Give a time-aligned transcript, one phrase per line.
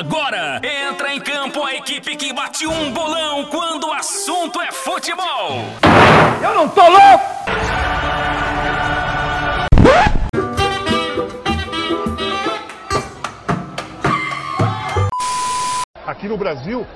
[0.00, 5.62] agora entra em campo a equipe que bate um bolão quando o assunto é futebol.
[6.42, 7.24] Eu não tô louco!
[16.06, 16.86] Aqui no Brasil,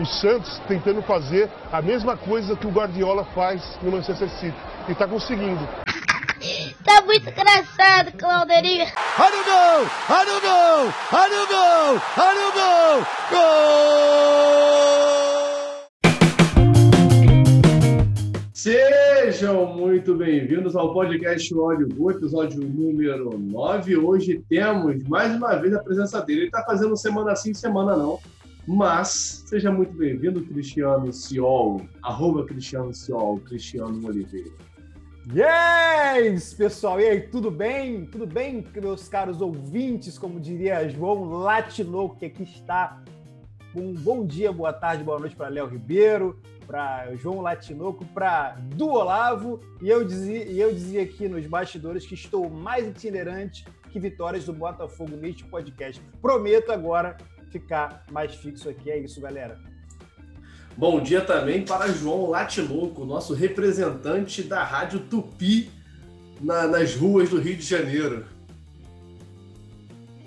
[0.00, 4.56] o Santos tentando fazer a mesma coisa que o Guardiola faz no Manchester City.
[4.88, 5.68] E está conseguindo.
[6.84, 8.84] Tá muito engraçado, Clauderinho.
[9.18, 9.86] Olha o gol!
[10.10, 10.92] Olha o gol!
[11.12, 11.98] Olha o gol!
[12.18, 13.06] Olha o gol!
[13.30, 13.84] Gol!
[18.52, 23.96] Sejam muito bem-vindos ao podcast Óleo Gol, episódio número 9.
[23.96, 26.40] Hoje temos mais uma vez a presença dele.
[26.40, 28.18] Ele está fazendo semana sim, semana não.
[28.66, 34.73] Mas seja muito bem-vindo, Cristiano Ciol, arroba Cristiano Ciol, Cristiano Oliveira.
[35.32, 38.04] Yes, pessoal, e aí, tudo bem?
[38.04, 43.02] Tudo bem, meus caros ouvintes, como diria João Latinoco, que aqui está.
[43.74, 48.90] Um bom dia, boa tarde, boa noite para Léo Ribeiro, para João Latinoco, para Du
[48.90, 53.98] Olavo, e eu, dizia, e eu dizia aqui nos bastidores que estou mais itinerante que
[53.98, 56.02] vitórias do Botafogo neste podcast.
[56.20, 57.16] Prometo agora
[57.50, 59.58] ficar mais fixo aqui, é isso, galera.
[60.76, 65.70] Bom dia também para João Latilouco, nosso representante da Rádio Tupi
[66.40, 68.26] na, nas ruas do Rio de Janeiro.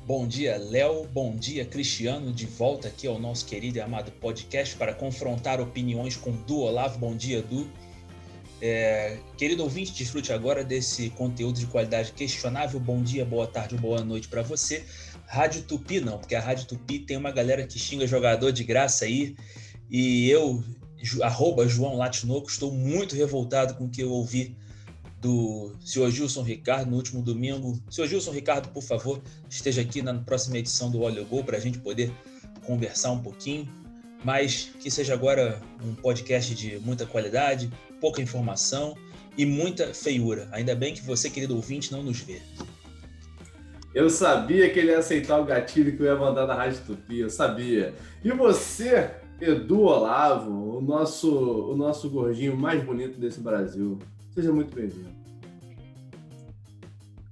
[0.06, 1.06] Bom dia, Léo.
[1.12, 2.31] Bom dia, Cristiano.
[2.31, 6.98] De volta aqui ao nosso querido e amado podcast para confrontar opiniões com Du Olavo.
[6.98, 7.70] Bom dia, Du.
[8.62, 12.80] É, querido ouvinte, desfrute agora desse conteúdo de qualidade questionável.
[12.80, 14.86] Bom dia, boa tarde, boa noite para você.
[15.28, 19.03] Rádio Tupi não, porque a Rádio Tupi tem uma galera que xinga jogador de graça
[19.03, 19.36] aí
[19.89, 20.63] e eu,
[21.21, 24.55] arroba João Latinoco, estou muito revoltado com o que eu ouvi
[25.19, 27.81] do senhor Gilson Ricardo no último domingo.
[27.89, 31.59] Senhor Gilson Ricardo, por favor, esteja aqui na próxima edição do Olho Gol para a
[31.59, 32.11] gente poder
[32.66, 33.67] conversar um pouquinho.
[34.23, 38.95] Mas que seja agora um podcast de muita qualidade, pouca informação
[39.38, 40.47] e muita feiura.
[40.51, 42.41] Ainda bem que você, querido ouvinte, não nos vê.
[43.94, 47.19] Eu sabia que ele ia aceitar o gatilho que eu ia mandar na Rádio Tupi,
[47.19, 47.95] eu sabia.
[48.23, 54.00] E você, Edu Olavo, o nosso, o nosso gordinho mais bonito desse Brasil.
[54.34, 55.09] Seja muito bem-vindo.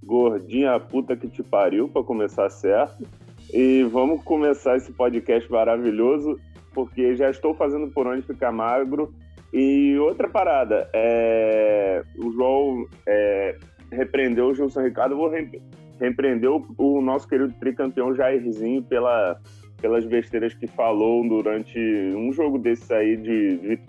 [0.04, 3.08] Gordinha puta que te pariu, para começar certo.
[3.52, 6.40] E vamos começar esse podcast maravilhoso,
[6.76, 9.12] porque já estou fazendo por onde ficar magro.
[9.52, 12.04] E outra parada, é...
[12.20, 13.58] o João é...
[13.92, 15.60] repreendeu o Gilson Ricardo, vou re...
[16.00, 19.40] repreender o nosso querido tricampeão Jairzinho pela
[19.86, 23.80] pelas besteiras que falou durante um jogo desses aí de, de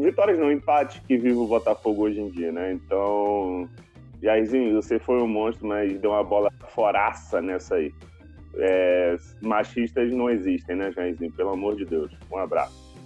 [0.00, 2.72] vitórias não, empate que vive o Botafogo hoje em dia, né?
[2.72, 3.68] Então,
[4.22, 7.92] Jairzinho, você foi um monstro, mas deu uma bola foraça nessa aí.
[8.58, 11.32] É, machistas não existem, né, Jairzinho?
[11.32, 12.12] Pelo amor de Deus.
[12.30, 12.96] Um abraço.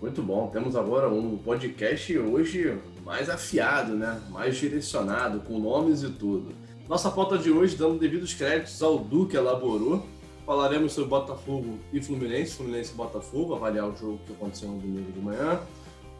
[0.00, 0.48] Muito bom.
[0.48, 2.74] Temos agora um podcast hoje
[3.04, 4.18] mais afiado, né?
[4.30, 6.54] Mais direcionado, com nomes e tudo.
[6.88, 10.06] Nossa pauta de hoje, dando devidos créditos ao Du que elaborou,
[10.46, 15.10] Falaremos sobre Botafogo e Fluminense, Fluminense e Botafogo, avaliar o jogo que aconteceu no domingo
[15.10, 15.60] de manhã.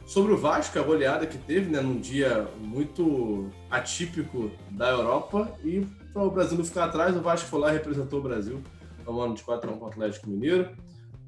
[0.05, 5.57] Sobre o Vasco, a goleada que teve, né, num dia muito atípico da Europa.
[5.65, 8.61] E para o Brasil não ficar atrás, o Vasco foi lá e representou o Brasil,
[9.05, 10.71] tomando de 4 a 1 com o Atlético Mineiro.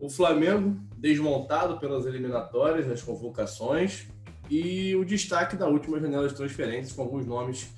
[0.00, 4.08] O Flamengo, desmontado pelas eliminatórias, nas convocações.
[4.50, 7.68] E o destaque da última janela de transferências, com alguns nomes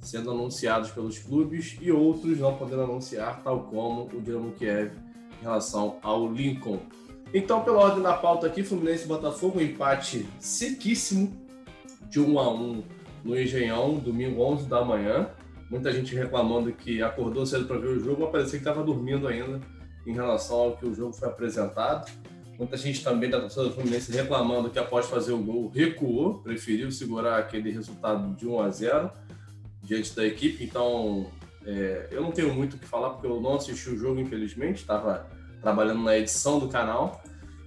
[0.00, 4.92] sendo anunciados pelos clubes e outros não podendo anunciar, tal como o Dinamo Kiev
[5.40, 6.80] em relação ao Lincoln.
[7.32, 11.32] Então, pela ordem da pauta aqui, Fluminense e Botafogo, um empate sequíssimo
[12.08, 12.82] de 1 a 1
[13.24, 15.30] no Engenhão, domingo 11 da manhã.
[15.70, 19.28] Muita gente reclamando que acordou cedo para ver o jogo, mas parecia que estava dormindo
[19.28, 19.60] ainda
[20.04, 22.10] em relação ao que o jogo foi apresentado.
[22.58, 26.90] Muita gente também da torcida do Fluminense reclamando que após fazer o gol recuou, preferiu
[26.90, 29.10] segurar aquele resultado de 1 a 0
[29.90, 31.26] diante da equipe, então
[31.66, 34.76] é, eu não tenho muito o que falar porque eu não assisti o jogo, infelizmente,
[34.76, 35.28] estava
[35.60, 37.20] trabalhando na edição do canal.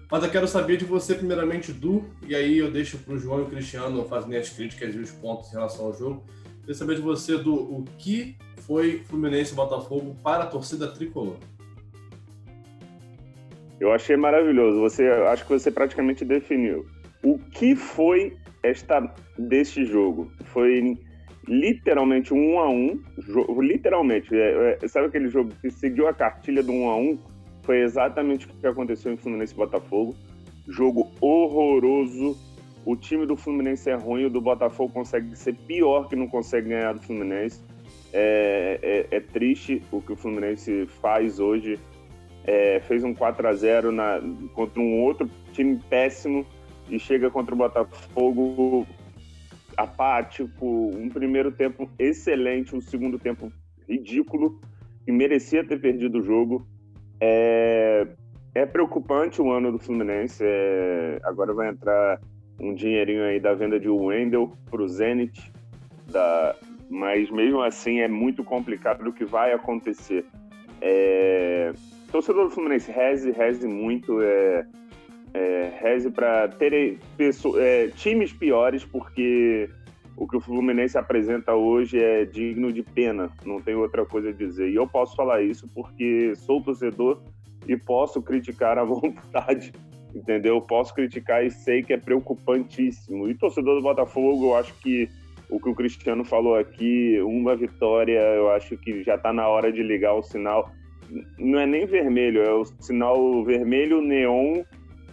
[0.10, 3.40] Mas eu quero saber de você, primeiramente, Du, e aí eu deixo para o João
[3.40, 6.24] e o Cristiano fazerem as críticas e os pontos em relação ao jogo.
[6.62, 11.36] Queria saber de você, Du, o que foi Fluminense Botafogo para a torcida tricolor?
[13.81, 14.80] Eu achei maravilhoso.
[14.80, 16.86] Você, acho que você praticamente definiu.
[17.22, 20.31] O que foi esta deste jogo?
[20.46, 20.98] Foi
[21.48, 23.01] literalmente um a um,
[23.60, 27.18] literalmente, é, é, sabe aquele jogo que seguiu a cartilha do um a um?
[27.63, 30.16] Foi exatamente o que aconteceu em Fluminense e Botafogo.
[30.68, 32.38] Jogo horroroso.
[32.86, 36.69] O time do Fluminense é ruim, o do Botafogo consegue ser pior que não consegue
[36.69, 37.62] ganhar do Fluminense.
[38.12, 41.80] É, é, é triste o que o Fluminense faz hoje
[42.45, 44.22] é, fez um 4 a 0 na,
[44.54, 46.45] contra um outro time péssimo
[46.90, 48.86] e chega contra o Botafogo
[49.78, 53.52] apático, um primeiro tempo excelente, um segundo tempo
[53.88, 54.60] ridículo
[55.08, 56.66] e merecia ter perdido o jogo.
[57.20, 58.08] É,
[58.56, 60.44] é preocupante o ano do Fluminense.
[60.46, 62.20] É, agora vai entrar
[62.60, 65.52] um dinheirinho aí da venda de Wendel para o Zenit,
[66.12, 66.56] da,
[66.90, 70.26] mas mesmo assim é muito complicado o que vai acontecer.
[70.81, 71.74] É,
[72.12, 74.66] torcedor do Fluminense, reze, reze muito, é,
[75.33, 77.00] é, reze para ter
[77.57, 79.69] é, times piores, porque
[80.15, 84.33] o que o Fluminense apresenta hoje é digno de pena, não tem outra coisa a
[84.33, 84.69] dizer.
[84.69, 87.21] E eu posso falar isso porque sou torcedor
[87.68, 89.74] e posso criticar à vontade,
[90.13, 90.62] entendeu?
[90.62, 93.27] Posso criticar e sei que é preocupantíssimo.
[93.27, 95.09] E torcedor do Botafogo, eu acho que
[95.50, 99.71] o que o Cristiano falou aqui, uma vitória, eu acho que já está na hora
[99.71, 100.71] de ligar o sinal.
[101.38, 104.63] Não é nem vermelho, é o sinal vermelho neon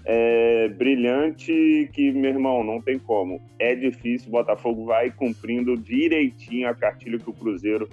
[0.04, 3.40] é, brilhante que, meu irmão, não tem como.
[3.58, 7.88] É difícil, o Botafogo vai cumprindo direitinho a cartilha que o Cruzeiro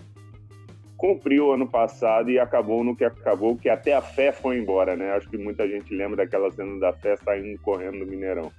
[0.98, 5.12] cumpriu ano passado e acabou no que acabou, que até a fé foi embora, né?
[5.12, 8.52] Acho que muita gente lembra daquela cena da fé saindo correndo do Mineirão.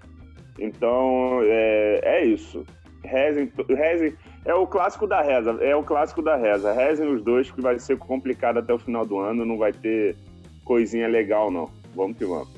[0.59, 2.65] Então, é, é isso.
[3.05, 6.73] Rezem, rezem, é o clássico da reza, é o clássico da reza.
[6.73, 10.17] Rezem os dois, que vai ser complicado até o final do ano, não vai ter
[10.65, 11.69] coisinha legal, não.
[11.95, 12.58] Vamos que vamos.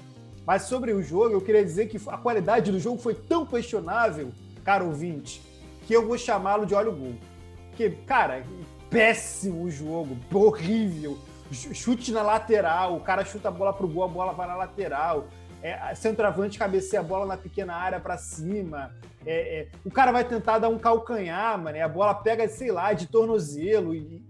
[0.50, 4.32] Mas sobre o jogo, eu queria dizer que a qualidade do jogo foi tão questionável,
[4.64, 5.40] caro ouvinte,
[5.86, 7.14] que eu vou chamá-lo de olho gol.
[7.68, 8.42] Porque, cara,
[8.90, 11.16] péssimo o jogo, horrível.
[11.52, 15.28] Chute na lateral, o cara chuta a bola pro gol, a bola vai na lateral.
[15.62, 18.92] É, centroavante cabeceia a bola na pequena área para cima.
[19.24, 22.92] É, é, o cara vai tentar dar um calcanhar, mano, a bola pega, sei lá,
[22.92, 24.20] de tornozelo e,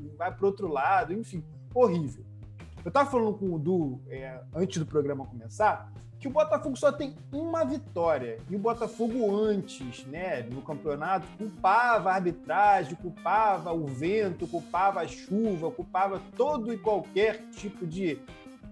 [0.00, 1.44] e vai pro outro lado, enfim,
[1.74, 2.24] horrível.
[2.86, 6.92] Eu tava falando com o Du é, antes do programa começar que o Botafogo só
[6.92, 8.38] tem uma vitória.
[8.48, 15.08] E o Botafogo antes, né, no campeonato, culpava a arbitragem, culpava o vento, culpava a
[15.08, 18.20] chuva, culpava todo e qualquer tipo de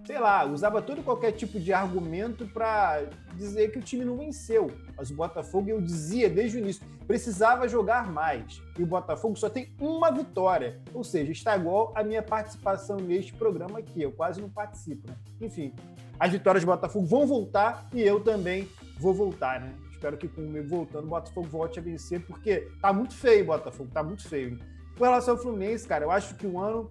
[0.05, 3.03] sei lá, usava todo qualquer tipo de argumento para
[3.33, 4.69] dizer que o time não venceu.
[4.95, 8.61] Mas o Botafogo, eu dizia desde o início, precisava jogar mais.
[8.77, 10.79] E o Botafogo só tem uma vitória.
[10.93, 14.01] Ou seja, está igual a minha participação neste programa aqui.
[14.01, 15.15] Eu quase não participo, né?
[15.41, 15.73] Enfim,
[16.19, 18.69] as vitórias do Botafogo vão voltar e eu também
[18.99, 19.73] vou voltar, né?
[19.91, 23.89] Espero que comigo voltando, o Botafogo volte a vencer, porque tá muito feio o Botafogo,
[23.91, 24.59] tá muito feio.
[24.97, 26.89] Com relação ao Fluminense, cara, eu acho que o ano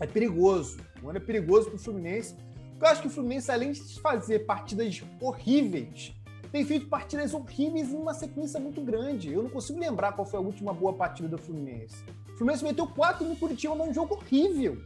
[0.00, 0.78] é perigoso.
[1.02, 2.36] O ano é perigoso para o Fluminense.
[2.80, 6.14] Eu acho que o Fluminense, além de fazer partidas horríveis,
[6.50, 9.32] tem feito partidas horríveis em uma sequência muito grande.
[9.32, 11.96] Eu não consigo lembrar qual foi a última boa partida do Fluminense.
[12.32, 14.80] O Fluminense meteu 4 no Curitiba num jogo horrível.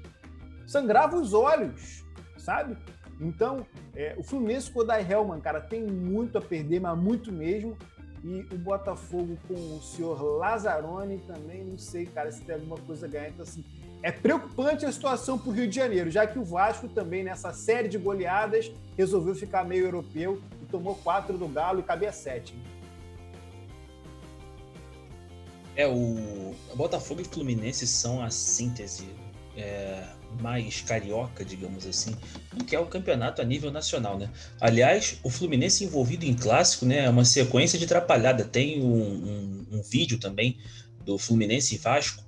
[0.67, 2.05] Sangrava os olhos,
[2.37, 2.77] sabe?
[3.21, 7.33] Então, é, o Fluminense com o Dai Hellman, cara, tem muito a perder, mas muito
[7.33, 7.77] mesmo.
[8.25, 13.07] E o Botafogo com o senhor Lazzaroni também, não sei, cara, se tem alguma coisa
[13.07, 13.29] a ganhar.
[13.29, 13.65] Então, assim,
[14.03, 17.53] é preocupante a situação para o Rio de Janeiro, já que o Vasco também, nessa
[17.53, 22.55] série de goleadas, resolveu ficar meio europeu e tomou quatro do Galo e cabia sete.
[25.75, 29.09] É, o Botafogo e Fluminense são a síntese
[29.57, 30.05] é,
[30.41, 32.17] mais carioca, digamos assim,
[32.53, 34.29] do que é o campeonato a nível nacional, né?
[34.61, 38.45] Aliás, o Fluminense envolvido em clássico, né, é uma sequência de atrapalhada.
[38.45, 40.59] Tem um, um, um vídeo também
[41.05, 42.25] do Fluminense e Vasco,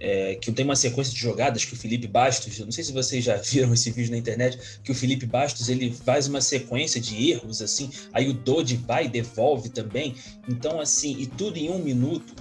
[0.00, 2.92] é, que tem uma sequência de jogadas que o Felipe Bastos, eu não sei se
[2.92, 7.00] vocês já viram esse vídeo na internet, que o Felipe Bastos ele faz uma sequência
[7.00, 10.14] de erros assim, aí o Dodi vai devolve também,
[10.48, 12.34] então assim, e tudo em um minuto,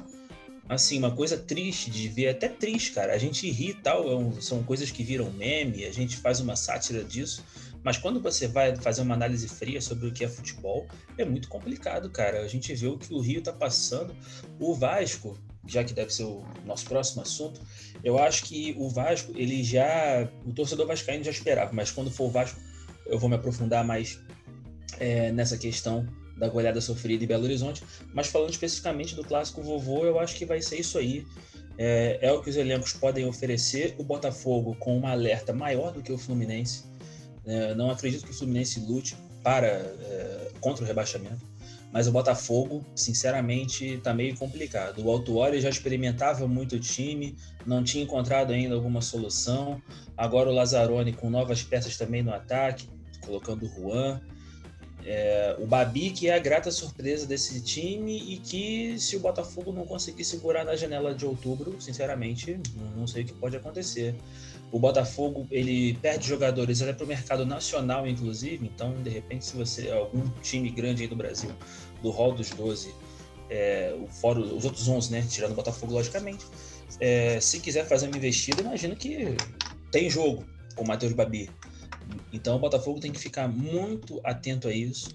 [0.70, 4.42] assim, uma coisa triste de ver, até triste, cara, a gente ri e tal, é
[4.42, 7.44] são coisas que viram meme, a gente faz uma sátira disso,
[7.84, 10.88] mas quando você vai fazer uma análise fria sobre o que é futebol,
[11.18, 12.42] é muito complicado, cara.
[12.42, 14.14] A gente vê o que o Rio tá passando.
[14.60, 15.38] O Vasco,
[15.68, 17.62] já que deve ser o nosso próximo assunto,
[18.04, 20.28] eu acho que o Vasco, ele já.
[20.46, 22.60] O torcedor vascaíno já esperava, mas quando for o Vasco,
[23.06, 24.20] eu vou me aprofundar mais
[25.00, 27.84] é, nessa questão da goleada sofrida em Belo Horizonte.
[28.14, 31.26] Mas falando especificamente do clássico vovô, eu acho que vai ser isso aí.
[31.78, 33.96] É, é o que os elencos podem oferecer.
[33.98, 36.84] O Botafogo com uma alerta maior do que o Fluminense.
[37.46, 41.46] É, não acredito que o Fluminense lute para é, contra o rebaixamento
[41.92, 45.04] mas o Botafogo, sinceramente, está meio complicado.
[45.04, 49.82] O Autuori já experimentava muito o time, não tinha encontrado ainda alguma solução.
[50.16, 52.88] Agora o Lazzaroni com novas peças também no ataque,
[53.26, 54.22] colocando o Juan.
[55.04, 59.72] É, o Babi, que é a grata surpresa desse time e que, se o Botafogo
[59.72, 62.60] não conseguir segurar na janela de outubro, sinceramente,
[62.96, 64.16] não sei o que pode acontecer.
[64.72, 68.66] O Botafogo ele perde jogadores até para o mercado nacional, inclusive.
[68.66, 71.52] Então, de repente, se você algum time grande aí do Brasil,
[72.04, 72.94] do rol dos 12,
[73.50, 75.26] é, fora os outros 11, né?
[75.28, 76.46] Tirando o Botafogo, logicamente.
[77.00, 79.36] É, se quiser fazer uma investida, imagina que
[79.92, 80.46] tem jogo
[80.76, 81.50] com o Matheus Babi.
[82.32, 85.10] Então, o Botafogo tem que ficar muito atento a isso.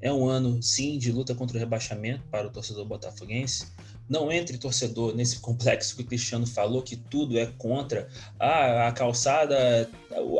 [0.00, 3.68] É um ano, sim, de luta contra o rebaixamento para o torcedor botafoguense.
[4.08, 8.08] Não entre torcedor nesse complexo que o Cristiano falou, que tudo é contra.
[8.38, 9.90] Ah, a calçada,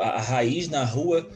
[0.00, 1.26] a raiz na rua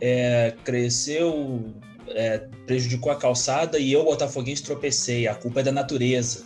[0.00, 1.72] é, cresceu,
[2.08, 5.28] é, prejudicou a calçada e eu, botafoguense, tropecei.
[5.28, 6.44] A culpa é da natureza.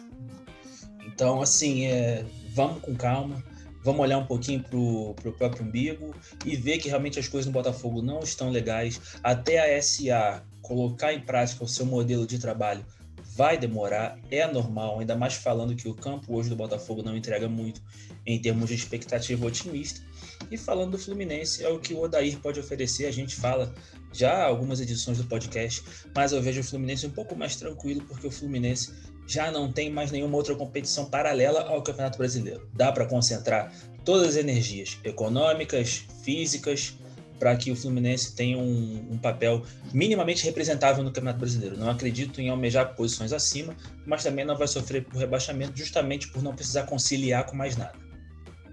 [1.07, 3.43] Então, assim, é, vamos com calma,
[3.83, 7.53] vamos olhar um pouquinho para o próprio umbigo e ver que realmente as coisas no
[7.53, 9.01] Botafogo não estão legais.
[9.23, 12.85] Até a SA colocar em prática o seu modelo de trabalho
[13.41, 17.49] vai demorar, é normal, ainda mais falando que o campo hoje do Botafogo não entrega
[17.49, 17.81] muito
[18.27, 20.03] em termos de expectativa otimista.
[20.51, 23.75] E falando do Fluminense, é o que o Odair pode oferecer, a gente fala
[24.13, 25.83] já algumas edições do podcast,
[26.15, 28.93] mas eu vejo o Fluminense um pouco mais tranquilo, porque o Fluminense
[29.27, 32.69] já não tem mais nenhuma outra competição paralela ao Campeonato Brasileiro.
[32.75, 33.73] Dá para concentrar
[34.05, 36.95] todas as energias econômicas, físicas,
[37.41, 39.63] para que o Fluminense tenha um, um, papel
[39.95, 41.79] minimamente representável no Campeonato Brasileiro.
[41.79, 43.75] Não acredito em almejar posições acima,
[44.07, 47.95] mas também não vai sofrer por rebaixamento justamente por não precisar conciliar com mais nada.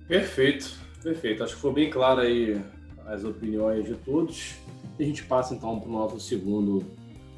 [0.06, 1.46] Perfeito, perfeito.
[1.46, 2.62] Acho que foi bem claro aí
[3.06, 4.56] as opiniões de todos.
[5.00, 6.84] E a gente passa então para o nosso segundo,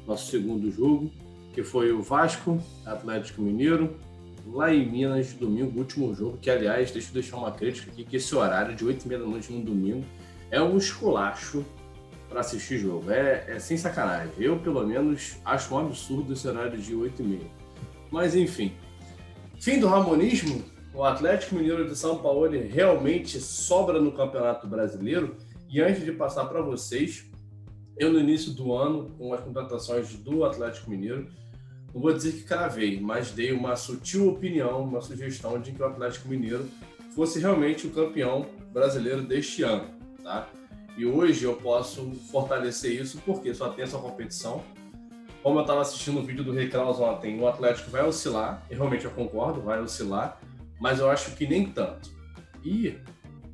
[0.08, 1.12] nosso segundo jogo,
[1.54, 3.96] que foi o Vasco Atlético Mineiro,
[4.46, 8.16] lá em Minas, domingo, último jogo, que aliás, deixa eu deixar uma crítica aqui, que
[8.16, 10.04] esse horário de 8 e meia da noite no domingo
[10.50, 11.64] é um esculacho
[12.28, 13.10] para assistir jogo.
[13.10, 14.32] É, é, sem sacanagem.
[14.38, 17.50] Eu, pelo menos, acho um absurdo esse horário de 8 e meia.
[18.10, 18.72] Mas, enfim.
[19.58, 20.64] Fim do ramonismo,
[20.94, 25.36] o Atlético Mineiro de São Paulo realmente sobra no Campeonato Brasileiro.
[25.68, 27.26] E antes de passar para vocês,
[27.96, 31.28] eu no início do ano, com as contratações do Atlético Mineiro,
[31.92, 35.84] não vou dizer que cravei, mas dei uma sutil opinião, uma sugestão de que o
[35.84, 36.68] Atlético Mineiro
[37.14, 40.48] fosse realmente o campeão brasileiro deste ano tá?
[40.96, 44.62] E hoje eu posso fortalecer isso porque só tem essa competição.
[45.42, 49.06] Como eu estava assistindo o vídeo do Reclaus ontem, o Atlético vai oscilar, e realmente
[49.06, 50.38] eu concordo, vai oscilar,
[50.78, 52.10] mas eu acho que nem tanto.
[52.62, 52.98] E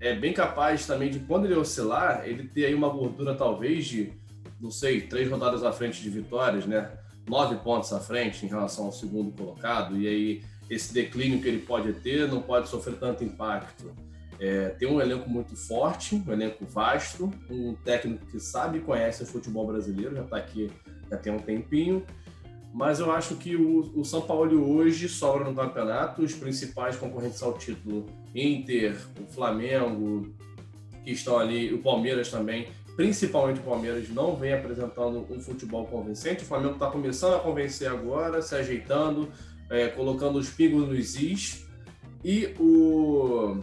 [0.01, 4.13] é bem capaz também de, quando ele oscilar, ele ter aí uma gordura talvez de,
[4.61, 6.91] não sei, três rodadas à frente de vitórias, né?
[7.29, 11.61] Nove pontos à frente em relação ao segundo colocado, e aí esse declínio que ele
[11.61, 13.93] pode ter não pode sofrer tanto impacto.
[14.39, 19.23] É, tem um elenco muito forte, um elenco vasto, um técnico que sabe e conhece
[19.23, 20.71] o futebol brasileiro, já está aqui
[21.11, 22.05] já tem um tempinho.
[22.73, 26.23] Mas eu acho que o, o, São Paulo hoje sobra no campeonato.
[26.23, 30.35] Os principais concorrentes ao título, Inter, o Flamengo,
[31.03, 36.43] que estão ali, o Palmeiras também, principalmente o Palmeiras, não vem apresentando um futebol convincente.
[36.43, 39.31] O Flamengo está começando a convencer agora, se ajeitando,
[39.71, 41.67] é, colocando os pingos nos is.
[42.23, 43.63] E o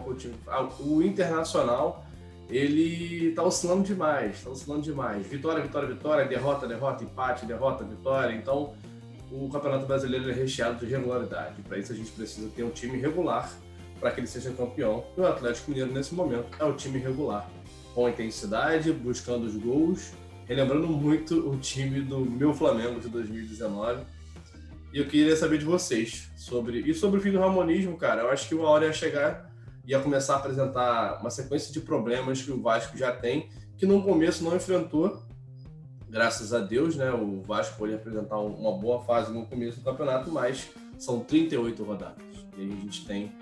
[0.00, 0.34] qual o time?
[0.46, 2.04] Ah, o Internacional,
[2.48, 5.26] ele tá oscilando demais, tá oscilando demais.
[5.26, 8.34] Vitória, vitória, vitória, derrota, derrota, empate, derrota, vitória.
[8.34, 8.74] Então,
[9.30, 11.62] o Campeonato Brasileiro é recheado de regularidade.
[11.62, 13.50] Para isso, a gente precisa ter um time regular
[14.00, 15.04] para que ele seja campeão.
[15.16, 17.48] E o Atlético Mineiro, nesse momento, é o time regular,
[17.94, 20.12] com intensidade, buscando os gols,
[20.46, 24.02] relembrando muito o time do meu Flamengo de 2019.
[24.92, 26.80] E eu queria saber de vocês sobre.
[26.80, 28.22] E sobre o fim do Ramonismo, cara.
[28.22, 29.53] Eu acho que uma hora ia chegar
[29.86, 34.02] ia começar a apresentar uma sequência de problemas que o Vasco já tem, que no
[34.02, 35.22] começo não enfrentou,
[36.08, 37.10] graças a Deus, né?
[37.10, 42.24] O Vasco pode apresentar uma boa fase no começo do campeonato, mas são 38 rodadas.
[42.56, 43.32] E a gente tem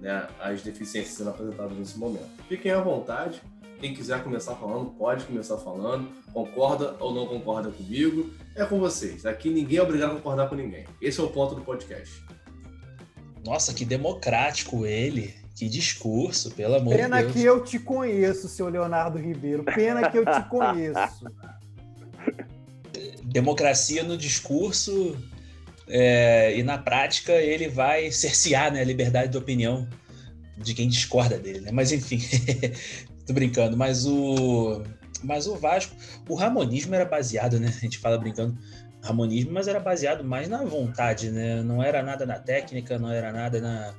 [0.00, 2.28] né, as deficiências sendo apresentadas nesse momento.
[2.48, 3.42] Fiquem à vontade.
[3.80, 6.08] Quem quiser começar falando, pode começar falando.
[6.32, 9.26] Concorda ou não concorda comigo, é com vocês.
[9.26, 10.84] Aqui ninguém é obrigado a concordar com ninguém.
[11.00, 12.22] Esse é o ponto do podcast.
[13.44, 15.39] Nossa, que democrático ele.
[15.60, 17.34] Que discurso, pelo amor Pena de Deus.
[17.34, 19.62] que eu te conheço, seu Leonardo Ribeiro.
[19.62, 21.26] Pena que eu te conheço.
[23.24, 25.18] Democracia no discurso
[25.86, 29.86] é, e na prática ele vai cercear né, a liberdade de opinião
[30.56, 31.70] de quem discorda dele, né?
[31.70, 32.22] Mas enfim,
[33.26, 33.76] tô brincando.
[33.76, 34.82] Mas o,
[35.22, 35.94] mas o Vasco,
[36.26, 37.68] o ramonismo era baseado, né?
[37.68, 38.56] A gente fala brincando,
[39.02, 41.62] ramonismo, mas era baseado mais na vontade, né?
[41.62, 43.94] Não era nada na técnica, não era nada na,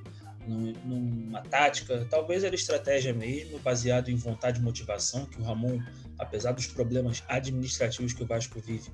[0.86, 5.79] numa tática, talvez era estratégia mesmo, baseado em vontade e motivação, que o Ramon,
[6.17, 8.89] apesar dos problemas administrativos que o Vasco vive,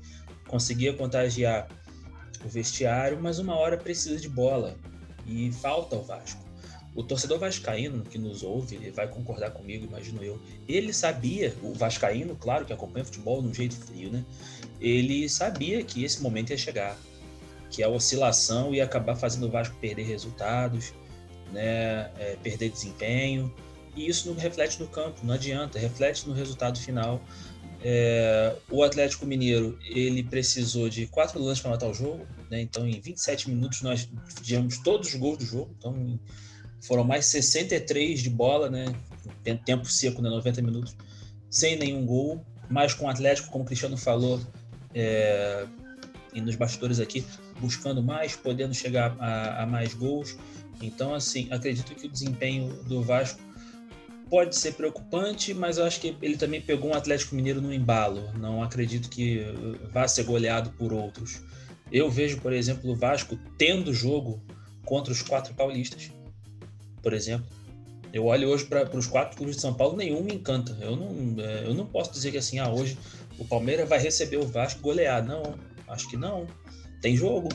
[0.48, 1.68] conseguia contagiar
[2.46, 4.78] o vestiário, mas uma hora precisa de bola
[5.26, 6.46] e falta o Vasco.
[6.98, 10.42] o torcedor vascaíno que nos ouve, ele vai concordar comigo, imagino eu.
[10.68, 14.26] Ele sabia, o vascaíno, claro, que acompanha futebol de um jeito frio, né?
[14.82, 16.98] Ele sabia que esse momento ia chegar,
[17.70, 20.92] que a oscilação ia acabar fazendo o Vasco perder resultados,
[21.52, 22.12] né?
[22.18, 23.54] É, perder desempenho.
[23.96, 27.22] E isso não reflete no campo, não adianta, reflete no resultado final.
[27.82, 32.60] É, o Atlético Mineiro ele precisou de quatro lances para matar o jogo, né?
[32.62, 34.10] então em 27 minutos nós
[34.42, 35.76] tivemos todos os gols do jogo.
[35.78, 36.20] Então
[36.82, 38.86] foram mais 63 de bola, né?
[39.66, 40.30] Tempo seco, né?
[40.30, 40.96] 90 minutos,
[41.50, 42.46] sem nenhum gol.
[42.70, 44.42] Mas com o Atlético, como o Cristiano falou,
[44.94, 45.66] é,
[46.34, 47.26] e nos bastidores aqui,
[47.60, 50.38] buscando mais, podendo chegar a, a mais gols.
[50.82, 53.40] Então, assim, acredito que o desempenho do Vasco
[54.30, 58.32] pode ser preocupante, mas eu acho que ele também pegou um Atlético Mineiro no embalo.
[58.38, 59.42] Não acredito que
[59.92, 61.42] vá ser goleado por outros.
[61.92, 64.42] Eu vejo, por exemplo, o Vasco tendo jogo
[64.86, 66.12] contra os quatro paulistas
[67.08, 67.48] por exemplo.
[68.12, 70.78] Eu olho hoje para os quatro clubes de São Paulo, nenhum me encanta.
[70.82, 72.98] Eu não, é, eu não posso dizer que assim, ah, hoje
[73.40, 75.26] o Palmeiras vai receber o Vasco golear.
[75.26, 75.56] Não,
[75.88, 76.46] acho que não.
[77.02, 77.48] Tem jogo.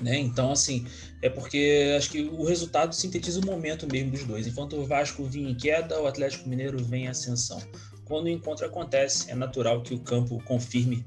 [0.00, 0.18] Né?
[0.18, 0.86] Então, assim,
[1.22, 4.46] é porque acho que o resultado sintetiza o momento mesmo dos dois.
[4.46, 7.62] Enquanto o Vasco vinha em queda, o Atlético Mineiro vem em ascensão.
[8.04, 11.04] Quando o encontro acontece, é natural que o campo confirme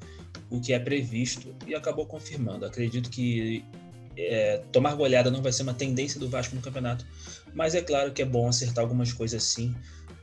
[0.50, 2.66] o que é previsto e acabou confirmando.
[2.66, 3.64] Acredito que
[4.18, 7.06] é, tomar goleada não vai ser uma tendência do Vasco no campeonato,
[7.54, 9.76] mas é claro que é bom acertar algumas coisas sim,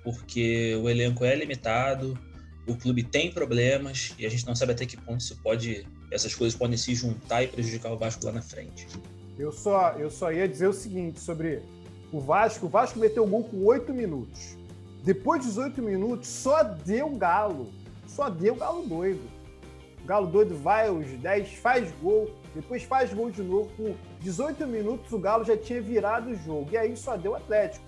[0.03, 2.19] porque o elenco é limitado,
[2.67, 6.35] o clube tem problemas e a gente não sabe até que ponto isso pode, essas
[6.35, 8.87] coisas podem se juntar e prejudicar o Vasco lá na frente.
[9.39, 11.63] Eu só, eu só ia dizer o seguinte sobre
[12.13, 12.67] o Vasco.
[12.67, 14.57] O Vasco meteu o gol com oito minutos.
[15.03, 17.71] Depois dos oito minutos, só deu galo.
[18.07, 19.23] Só deu galo doido.
[20.03, 23.69] O galo doido vai aos 10, faz gol depois faz gol de novo.
[23.77, 26.69] Com 18 minutos, o Galo já tinha virado o jogo.
[26.71, 27.85] E aí só deu Atlético.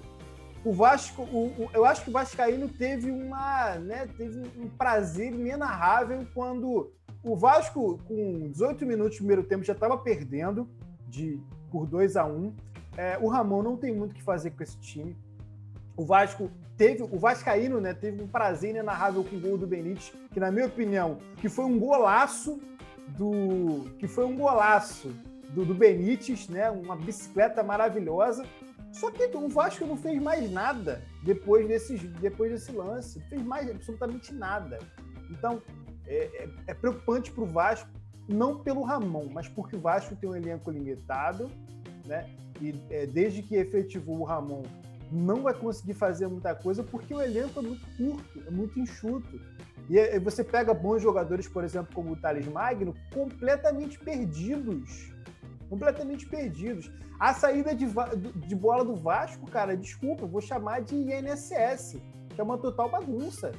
[0.65, 5.33] O Vasco, o, o, eu acho que o Vascaíno teve uma, né, teve um prazer
[5.33, 6.93] inenarrável quando
[7.27, 10.69] o Vasco, com 18 minutos do primeiro tempo, já estava perdendo
[11.09, 12.55] de, por 2 a 1
[12.97, 15.17] é, O Ramon não tem muito o que fazer com esse time.
[15.97, 20.13] O Vasco teve, o Vascaíno, né, teve um prazer inenarrável com o gol do Benítez,
[20.33, 22.61] que na minha opinião, que foi um golaço
[23.09, 25.13] do que foi um golaço
[25.51, 26.71] do, do Benítez, né?
[26.71, 28.45] Uma bicicleta maravilhosa.
[28.93, 33.19] Só que o Vasco não fez mais nada depois desse, depois desse lance.
[33.19, 34.79] Não fez mais absolutamente nada.
[35.31, 35.63] Então,
[36.07, 37.89] é, é, é preocupante para o Vasco,
[38.29, 41.51] não pelo Ramon, mas porque o Vasco tem um elenco limitado,
[42.05, 42.29] né?
[42.61, 44.63] E é, desde que efetivou o Ramon,
[45.11, 49.41] não vai conseguir fazer muita coisa porque o elenco é muito curto, é muito enxuto.
[49.89, 55.13] E você pega bons jogadores, por exemplo, como o Thales Magno, completamente perdidos.
[55.69, 56.91] Completamente perdidos.
[57.21, 57.87] A saída de,
[58.47, 61.99] de bola do Vasco, cara, desculpa, vou chamar de INSS,
[62.35, 63.53] que é uma total bagunça.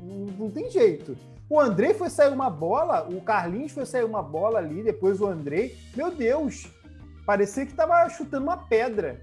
[0.00, 1.16] Não, não tem jeito.
[1.52, 5.26] O André foi sair uma bola, o Carlinhos foi sair uma bola ali, depois o
[5.26, 5.72] André.
[5.94, 6.66] Meu Deus,
[7.26, 9.20] parecia que estava chutando uma pedra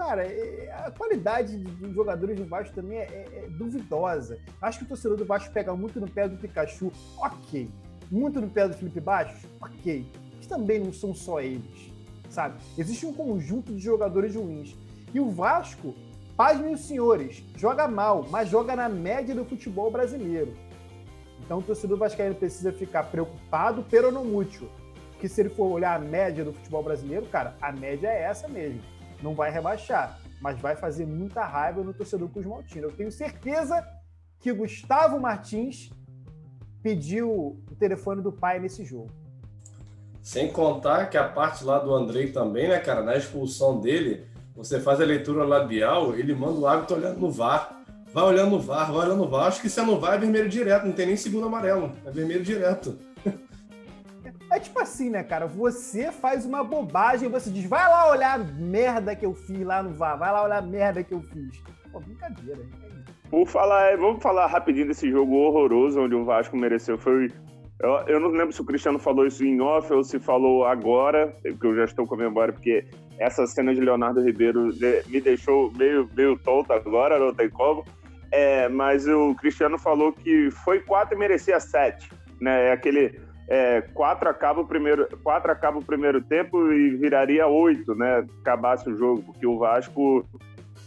[0.00, 4.38] cara, é, é, a qualidade dos jogadores do Vasco também é, é, é, duvidosa.
[4.62, 7.70] Acho que o torcedor do Vasco pega muito no pé do Pikachu, ok.
[8.10, 10.10] Muito no pé do Felipe Baixo, ok.
[10.38, 11.92] Mas também não são só eles,
[12.30, 12.56] sabe?
[12.78, 14.74] Existe um conjunto de jogadores ruins.
[15.12, 15.94] E o Vasco,
[16.34, 20.54] paz meus senhores, joga mal, mas joga na média do futebol brasileiro.
[21.50, 24.70] Então o torcedor vascaíno precisa ficar preocupado, pero não mútil.
[25.10, 28.46] Porque se ele for olhar a média do futebol brasileiro, cara, a média é essa
[28.46, 28.80] mesmo
[29.22, 32.88] não vai rebaixar, mas vai fazer muita raiva no torcedor Cosmaltino.
[32.88, 33.86] Eu tenho certeza
[34.38, 35.90] que Gustavo Martins
[36.82, 37.30] pediu
[37.70, 39.10] o telefone do pai nesse jogo.
[40.22, 44.80] Sem contar que a parte lá do Andrei também, né, cara, na expulsão dele, você
[44.80, 47.79] faz a leitura labial, ele manda o hábito olhando no VAR.
[48.12, 49.46] Vai olhando no VAR, vai olhando no VAR.
[49.46, 51.92] Acho que se não vai, é vermelho direto, não tem nem segundo amarelo.
[52.04, 52.98] É vermelho direto.
[54.52, 55.46] É tipo assim, né, cara?
[55.46, 59.80] Você faz uma bobagem, você diz, vai lá olhar a merda que eu fiz lá
[59.80, 61.62] no VAR, vai lá olhar a merda que eu fiz.
[61.92, 62.60] Pô, brincadeira.
[63.30, 66.98] Por falar, vamos falar rapidinho desse jogo horroroso onde o Vasco mereceu.
[66.98, 67.30] Foi.
[67.78, 71.28] Eu, eu, não lembro se o Cristiano falou isso em off ou se falou agora,
[71.42, 72.84] porque eu já estou com a memória, porque
[73.18, 74.70] essa cena de Leonardo Ribeiro
[75.06, 77.84] me deixou meio, meio tonto agora, não tem como.
[78.32, 82.10] É, mas o Cristiano falou que foi quatro e merecia sete.
[82.40, 82.68] Né?
[82.68, 87.94] É aquele é, quatro, acaba o primeiro, quatro acaba o primeiro tempo e viraria oito,
[87.94, 88.24] né?
[88.40, 90.24] Acabasse o jogo, porque o Vasco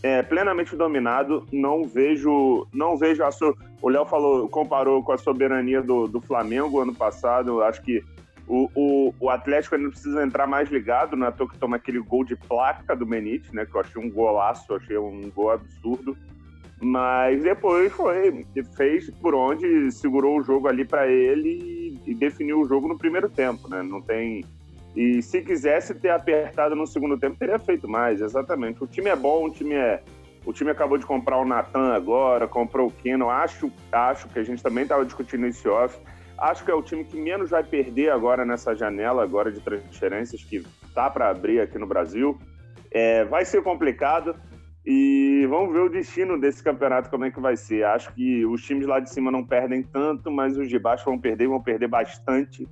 [0.02, 1.46] é plenamente dominado.
[1.52, 3.56] Não vejo, não vejo a so...
[3.82, 7.62] O Léo falou, comparou com a soberania do, do Flamengo ano passado.
[7.62, 8.02] Acho que
[8.46, 12.00] O, o, o Atlético ainda precisa entrar mais ligado, não é toa que toma aquele
[12.00, 13.66] gol de placa do Menite, né?
[13.66, 16.18] Que eu achei um golaço, achei um gol absurdo.
[16.84, 22.66] Mas depois foi, fez por onde, segurou o jogo ali para ele e, definiu o
[22.66, 23.82] jogo no primeiro tempo, né?
[23.82, 24.44] Não tem.
[24.96, 28.84] E se quisesse ter apertado no segundo tempo, teria feito mais, exatamente.
[28.84, 30.04] O time é bom, o time é.
[30.46, 33.30] O time acabou de comprar o Natan agora, comprou o Keno.
[33.30, 35.98] Acho, acho que a gente também estava discutindo esse off.
[36.38, 40.44] Acho que é o time que menos vai perder agora nessa janela agora de transferências
[40.44, 40.62] que
[40.94, 42.38] tá para abrir aqui no Brasil.
[42.92, 44.36] É, vai ser complicado
[44.86, 47.86] e vamos ver o destino desse campeonato como é que vai ser.
[47.86, 51.18] Acho que os times lá de cima não perdem tanto, mas os de baixo vão
[51.18, 52.68] perder, vão perder bastante.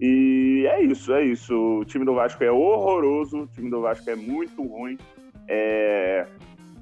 [0.00, 1.54] E é isso, é isso.
[1.54, 4.98] O time do Vasco é horroroso, o time do Vasco é muito ruim.
[5.48, 6.26] É...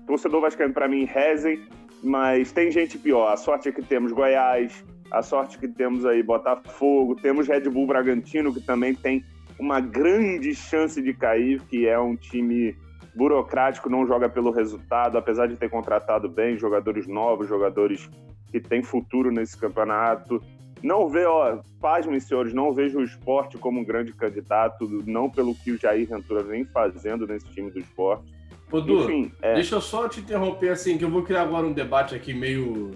[0.06, 1.60] Torcedor vascaíno, para mim, rezem,
[2.02, 3.30] mas tem gente pior.
[3.30, 7.86] A sorte é que temos Goiás, a sorte que temos aí Botafogo, temos Red Bull
[7.86, 9.22] Bragantino, que também tem
[9.58, 12.74] uma grande chance de cair, que é um time
[13.14, 18.08] burocrático, não joga pelo resultado, apesar de ter contratado bem jogadores novos, jogadores
[18.50, 20.42] que têm futuro nesse campeonato.
[20.82, 25.54] Não vê, ó, pasmem, senhores, não vejo o esporte como um grande candidato, não pelo
[25.54, 28.32] que o Jair Ventura vem fazendo nesse time do esporte.
[28.70, 29.54] Ô, Du, Enfim, é...
[29.54, 32.90] deixa eu só te interromper assim, que eu vou criar agora um debate aqui meio,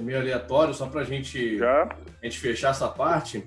[0.00, 1.84] meio aleatório, só pra gente, Já?
[2.22, 3.44] A gente fechar essa parte.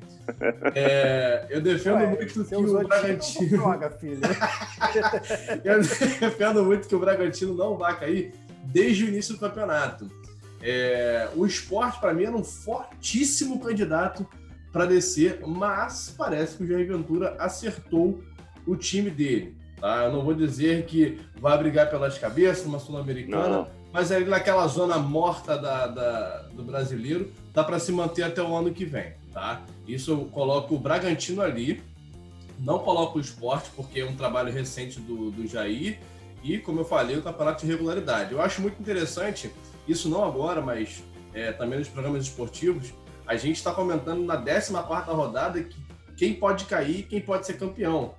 [0.74, 3.50] É, eu defendo Ué, muito que o Bragantino.
[3.50, 4.20] Droga, filho.
[5.64, 8.34] eu defendo muito que o Bragantino não vai cair
[8.64, 10.10] desde o início do campeonato.
[10.62, 14.28] É, o esporte, para mim, era um fortíssimo candidato
[14.72, 18.22] para descer, mas parece que o Jair Ventura acertou
[18.66, 19.56] o time dele.
[19.80, 20.06] Tá?
[20.06, 25.00] Eu não vou dizer que vai brigar pelas cabeças, uma sul-americana, mas ali naquela zona
[25.00, 29.14] morta da, da do brasileiro, dá para se manter até o ano que vem.
[29.32, 29.62] Tá?
[29.88, 31.82] Isso eu coloco o Bragantino ali,
[32.60, 35.98] não coloco o esporte, porque é um trabalho recente do, do Jair,
[36.44, 38.34] e, como eu falei, o campeonato de regularidade.
[38.34, 39.50] Eu acho muito interessante
[39.88, 41.02] isso não agora, mas
[41.34, 42.94] é, também nos programas esportivos,
[43.26, 44.74] a gente está comentando na 14
[45.08, 45.78] rodada que
[46.18, 48.14] quem pode cair quem pode ser campeão.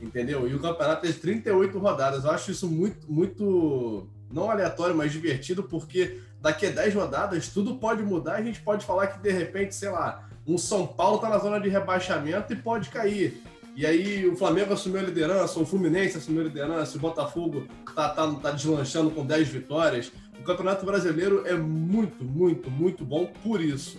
[0.00, 0.48] Entendeu?
[0.48, 2.24] E o campeonato tem 38 rodadas.
[2.24, 7.76] Eu acho isso muito, muito não aleatório, mas divertido, porque daqui a 10 rodadas tudo
[7.76, 8.34] pode mudar.
[8.34, 11.60] A gente pode falar que de repente, sei lá, um São Paulo está na zona
[11.60, 13.42] de rebaixamento e pode cair.
[13.76, 18.08] E aí o Flamengo assumiu a liderança, o Fluminense assumiu a liderança, o Botafogo tá,
[18.08, 20.10] tá, tá deslanchando com 10 vitórias.
[20.40, 23.98] O Campeonato Brasileiro é muito, muito, muito bom por isso.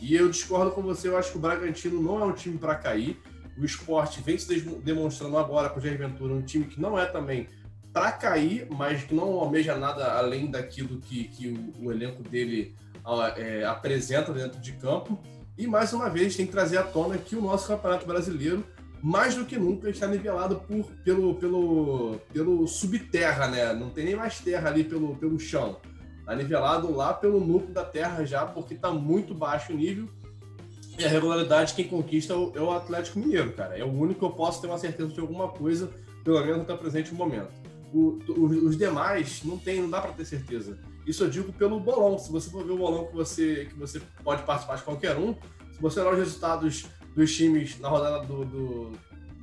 [0.00, 2.74] E eu discordo com você, eu acho que o Bragantino não é um time para
[2.74, 3.20] cair.
[3.58, 7.04] O esporte vem se demonstrando agora com o Jair Ventura um time que não é
[7.04, 7.48] também
[7.92, 12.74] para cair, mas que não almeja nada além daquilo que, que o, o elenco dele
[13.36, 15.18] é, apresenta dentro de campo.
[15.56, 18.64] E mais uma vez tem que trazer à tona que o nosso Campeonato Brasileiro
[19.02, 23.72] mais do que nunca está nivelado por, pelo, pelo, pelo subterra, né?
[23.72, 25.76] Não tem nem mais terra ali pelo, pelo chão.
[26.20, 30.08] Está nivelado lá pelo núcleo da terra já, porque está muito baixo o nível.
[30.98, 33.78] E a regularidade quem conquista é o, é o, Atlético Mineiro, cara.
[33.78, 35.90] É o único que eu posso ter uma certeza de alguma coisa,
[36.24, 37.52] pelo menos até o presente momento.
[37.92, 38.18] O,
[38.66, 40.78] os demais não tem, não dá para ter certeza.
[41.06, 42.18] Isso eu digo pelo bolão.
[42.18, 45.34] Se você for ver o bolão que você, que você pode participar de qualquer um,
[45.72, 48.92] se você olhar os resultados dos times na rodada do, do,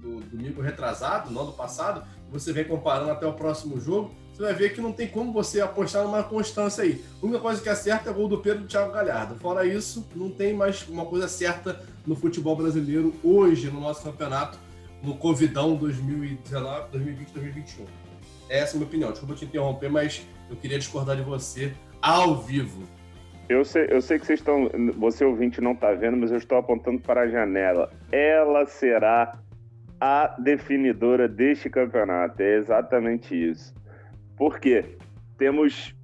[0.02, 4.54] do domingo retrasado, não do passado, você vem comparando até o próximo jogo, você vai
[4.54, 7.04] ver que não tem como você apostar numa constância aí.
[7.22, 9.36] A única coisa que é certa é o gol do Pedro e do Thiago Galhardo.
[9.36, 14.60] Fora isso, não tem mais uma coisa certa no futebol brasileiro hoje, no nosso campeonato,
[15.02, 18.05] no Covidão 2019, 2020, 2021.
[18.50, 19.12] Essa é a minha opinião.
[19.12, 22.84] Desculpa te interromper, mas eu queria discordar de você ao vivo.
[23.48, 24.70] Eu sei, eu sei que vocês estão.
[24.98, 27.92] Você ouvinte não está vendo, mas eu estou apontando para a janela.
[28.12, 29.38] Ela será
[30.00, 32.42] a definidora deste campeonato.
[32.42, 33.74] É exatamente isso.
[34.36, 34.98] Por quê?
[35.38, 35.96] Temos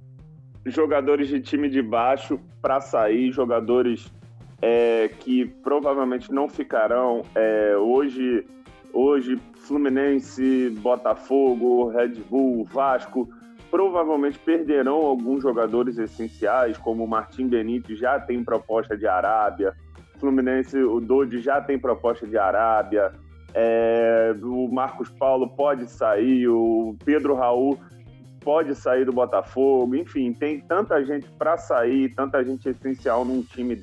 [0.66, 4.12] jogadores de time de baixo para sair, jogadores
[4.60, 7.22] é, que provavelmente não ficarão.
[7.34, 8.46] É, hoje,
[8.92, 13.28] hoje, Fluminense, Botafogo, Red Bull, Vasco
[13.72, 19.74] provavelmente perderão alguns jogadores essenciais, como o Martim Benítez já tem proposta de Arábia,
[20.20, 23.12] Fluminense, o Dodi já tem proposta de Arábia,
[23.54, 27.78] é, o Marcos Paulo pode sair, o Pedro Raul
[28.40, 33.80] pode sair do Botafogo, enfim, tem tanta gente para sair, tanta gente essencial num time,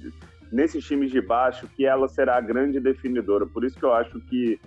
[0.51, 3.47] nesses times de baixo, que ela será a grande definidora.
[3.47, 4.59] Por isso que eu acho que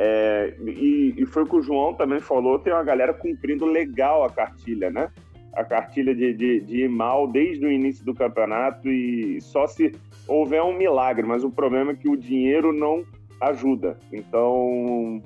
[0.00, 4.24] é, e, e, foi o que o João também falou, tem uma galera cumprindo legal
[4.24, 5.10] a cartilha, né?
[5.52, 9.92] A cartilha de, de, de ir mal desde o início do campeonato e só se
[10.28, 13.04] houver um milagre, mas o problema é que o dinheiro não
[13.40, 13.98] ajuda.
[14.12, 15.20] Então,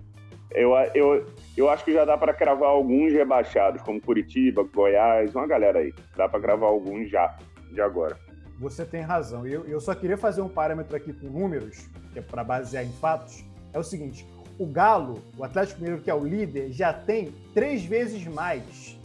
[0.53, 5.47] eu, eu, eu acho que já dá para cravar alguns rebaixados, como Curitiba, Goiás, uma
[5.47, 5.93] galera aí.
[6.17, 7.37] Dá para cravar alguns já,
[7.71, 8.17] de agora.
[8.59, 9.47] Você tem razão.
[9.47, 12.93] Eu, eu só queria fazer um parâmetro aqui com números, que é para basear em
[12.93, 13.45] fatos.
[13.73, 14.27] É o seguinte:
[14.59, 18.99] o Galo, o Atlético Mineiro, que é o líder, já tem três vezes mais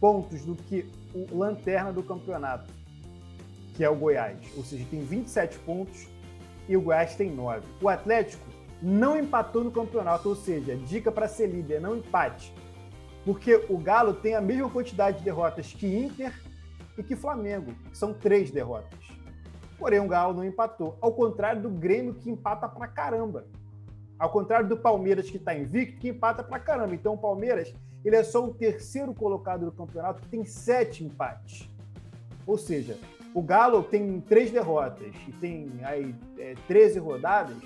[0.00, 2.72] pontos do que o lanterna do campeonato,
[3.74, 4.38] que é o Goiás.
[4.56, 6.08] Ou seja, tem 27 pontos
[6.68, 7.66] e o Goiás tem 9.
[7.80, 8.44] O Atlético
[8.82, 12.54] não empatou no campeonato, ou seja, dica para ser líder, não empate.
[13.24, 16.32] Porque o Galo tem a mesma quantidade de derrotas que Inter
[16.96, 18.98] e que Flamengo, que são três derrotas.
[19.78, 20.96] Porém, o Galo não empatou.
[21.00, 23.46] Ao contrário do Grêmio, que empata pra caramba.
[24.20, 26.94] Ao contrário do Palmeiras, que está invicto, que empata pra caramba.
[26.94, 27.72] Então, o Palmeiras
[28.04, 31.66] ele é só o terceiro colocado do campeonato, que tem sete empates.
[32.46, 32.98] Ou seja,
[33.34, 37.56] o Galo tem três derrotas e tem aí é, 13 rodadas,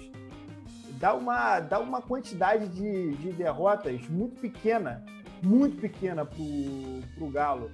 [1.01, 5.05] dá uma, dá uma quantidade de, de derrotas muito pequena,
[5.43, 7.71] muito pequena para o Galo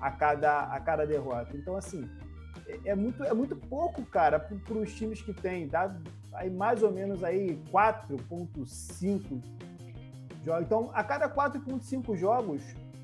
[0.00, 1.56] a cada, a cada derrota.
[1.56, 2.08] Então, assim,
[2.84, 5.66] é, muito, é muito pouco, cara, para os times que tem.
[5.66, 5.94] Dá
[6.32, 9.42] aí mais ou menos aí 4,5
[10.44, 10.62] jogos.
[10.62, 12.62] Então, a cada 4,5 jogos,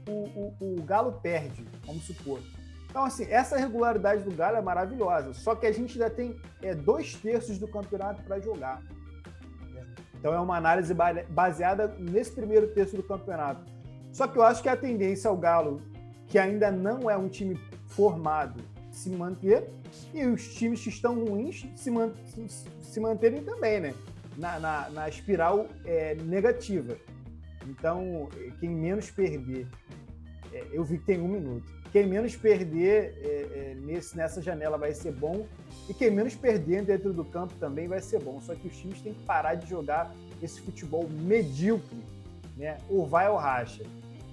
[0.09, 2.41] o, o, o Galo perde, vamos supor.
[2.89, 5.33] Então, assim, essa regularidade do Galo é maravilhosa.
[5.35, 8.83] Só que a gente ainda tem é, dois terços do campeonato para jogar.
[10.15, 10.95] Então, é uma análise
[11.29, 13.65] baseada nesse primeiro terço do campeonato.
[14.13, 15.83] Só que eu acho que a tendência ao Galo,
[16.29, 18.63] que ainda não é um time formado,
[18.95, 19.69] se manter,
[20.13, 22.13] e os times que estão ruins se, man
[22.81, 23.95] se manterem também, né?
[24.37, 26.97] Na, na, na espiral é, negativa.
[27.69, 28.29] Então,
[28.61, 29.67] quem menos perder,
[30.53, 31.73] é, eu vi que tem um minuto.
[31.93, 35.47] Quem menos perder é, é, nesse, nessa janela vai ser bom.
[35.89, 38.41] E quem menos perder dentro do campo também vai ser bom.
[38.41, 42.03] Só que os times têm que parar de jogar esse futebol medíocre,
[42.57, 42.79] né?
[42.89, 43.85] Ou vai ou racha.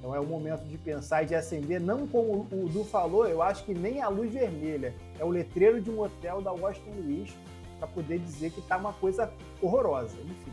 [0.02, 3.40] Então é o momento de pensar e de acender, não como o Du falou, eu
[3.40, 4.96] acho que nem a luz vermelha.
[5.20, 7.30] É o letreiro de um hotel da Washington Luiz
[7.78, 10.18] para poder dizer que está uma coisa horrorosa.
[10.20, 10.52] Enfim.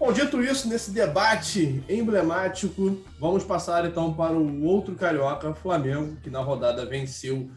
[0.00, 6.30] Bom, dito isso, nesse debate emblemático, vamos passar então para o outro carioca, Flamengo, que
[6.30, 7.50] na rodada venceu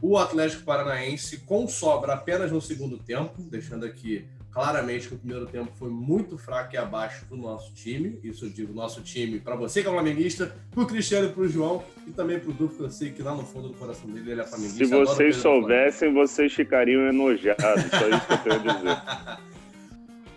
[0.00, 5.46] o Atlético Paranaense com sobra apenas no segundo tempo, deixando aqui claramente que o primeiro
[5.46, 8.20] tempo foi muito fraco e abaixo do nosso time.
[8.22, 11.42] Isso eu digo nosso time para você que é flamenguista, para o Cristiano e para
[11.42, 14.08] o João e também para o Duque, eu sei que lá no fundo do coração
[14.08, 14.84] dele ele é flamenguista.
[14.84, 19.44] Se vocês soubessem, vocês ficariam enojados, só isso que eu tenho a dizer.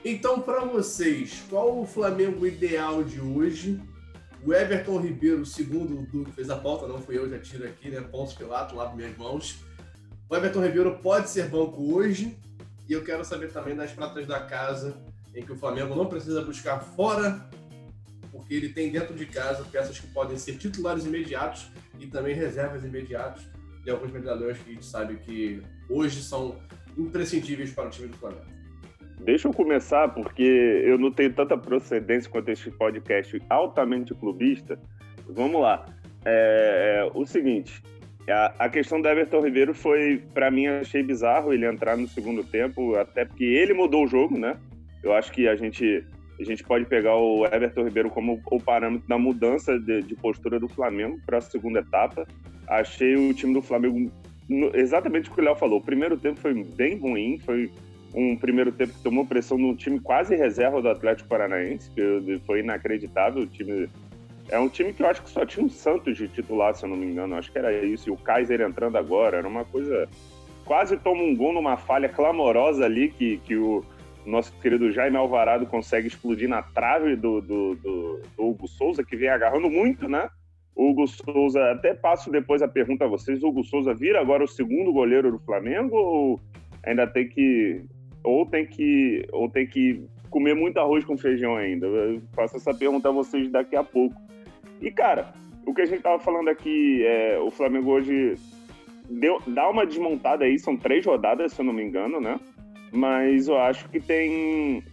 [0.06, 3.78] Então, para vocês, qual o Flamengo ideal de hoje?
[4.46, 7.90] O Everton Ribeiro, segundo o Duque fez a pauta, não fui eu, já tiro aqui,
[7.90, 8.00] né?
[8.00, 9.58] Ponto Pilato, lavo minhas mãos.
[10.30, 12.38] O Everton Ribeiro pode ser banco hoje.
[12.88, 14.98] E eu quero saber também das pratas da casa,
[15.36, 17.46] em que o Flamengo não precisa buscar fora,
[18.32, 21.70] porque ele tem dentro de casa peças que podem ser titulares imediatos
[22.00, 23.44] e também reservas imediatos
[23.84, 26.56] de alguns medalhões que a gente sabe que hoje são
[26.98, 28.58] imprescindíveis para o time do Flamengo.
[29.22, 34.80] Deixa eu começar, porque eu não tenho tanta procedência quanto este podcast altamente clubista.
[35.28, 35.86] Vamos lá.
[36.24, 37.82] É, é, o seguinte,
[38.32, 42.44] a, a, questão do Everton Ribeiro foi, para mim, achei bizarro ele entrar no segundo
[42.44, 44.58] tempo, até porque ele mudou o jogo, né?
[45.02, 46.04] Eu acho que a gente,
[46.40, 50.60] a gente pode pegar o Everton Ribeiro como o parâmetro da mudança de, de postura
[50.60, 52.28] do Flamengo para a segunda etapa.
[52.68, 54.12] Achei o time do Flamengo
[54.74, 55.80] exatamente o que o Léo falou.
[55.80, 57.72] O primeiro tempo foi bem ruim, foi
[58.14, 62.60] um primeiro tempo que tomou pressão no time quase reserva do Atlético Paranaense, que foi
[62.60, 63.44] inacreditável.
[63.44, 63.88] O time
[64.50, 66.90] é um time que eu acho que só tinha um Santos de titular, se eu
[66.90, 67.36] não me engano.
[67.36, 68.10] Acho que era isso.
[68.10, 69.38] E o Kaiser entrando agora.
[69.38, 70.08] Era uma coisa.
[70.66, 73.84] Quase toma um gol numa falha clamorosa ali que, que o
[74.26, 79.16] nosso querido Jaime Alvarado consegue explodir na trave do, do, do, do Hugo Souza, que
[79.16, 80.30] vem agarrando muito, né?
[80.76, 84.44] O Hugo Souza, até passo depois a pergunta a vocês: o Hugo Souza vira agora
[84.44, 86.42] o segundo goleiro do Flamengo ou
[86.84, 87.84] ainda tem que
[88.24, 91.88] ou tem que ou tem que comer muito arroz com feijão ainda?
[91.88, 94.27] Eu faço essa pergunta a vocês daqui a pouco.
[94.82, 95.34] E cara,
[95.66, 98.36] o que a gente tava falando aqui, é, o Flamengo hoje
[99.10, 102.40] deu, dá uma desmontada aí, são três rodadas, se eu não me engano, né?
[102.92, 104.84] Mas eu acho que tem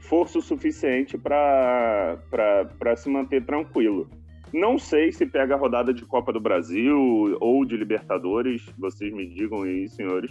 [0.00, 2.18] força suficiente para
[2.96, 4.08] se manter tranquilo.
[4.52, 9.26] Não sei se pega a rodada de Copa do Brasil ou de Libertadores, vocês me
[9.26, 10.30] digam aí, senhores.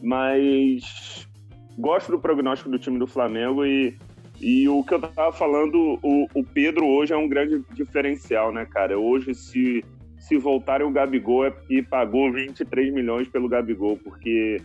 [0.00, 1.28] Mas
[1.76, 3.98] gosto do prognóstico do time do Flamengo e,
[4.40, 8.64] e o que eu tava falando, o, o Pedro hoje é um grande diferencial, né,
[8.64, 8.98] cara?
[8.98, 9.84] Hoje, se,
[10.18, 14.58] se voltarem o Gabigol é porque pagou 23 milhões pelo Gabigol, porque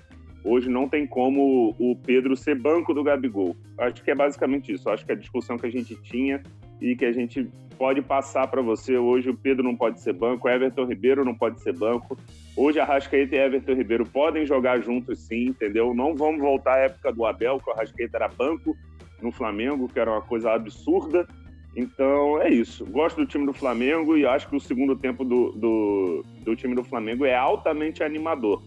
[0.46, 3.58] Hoje não tem como o Pedro ser banco do Gabigol.
[3.80, 4.88] Acho que é basicamente isso.
[4.88, 6.44] Acho que a discussão que a gente tinha
[6.80, 10.48] e que a gente pode passar para você hoje, o Pedro não pode ser banco,
[10.48, 12.16] o Everton Ribeiro não pode ser banco.
[12.56, 15.96] Hoje a Rascaeta e Everton Ribeiro podem jogar juntos sim, entendeu?
[15.96, 18.78] Não vamos voltar à época do Abel, que o Rascaeta era banco
[19.21, 21.28] no Flamengo, que era uma coisa absurda.
[21.75, 22.86] Então é isso.
[22.86, 26.73] Gosto do time do Flamengo e acho que o segundo tempo do, do, do time
[26.73, 28.63] do Flamengo é altamente animador.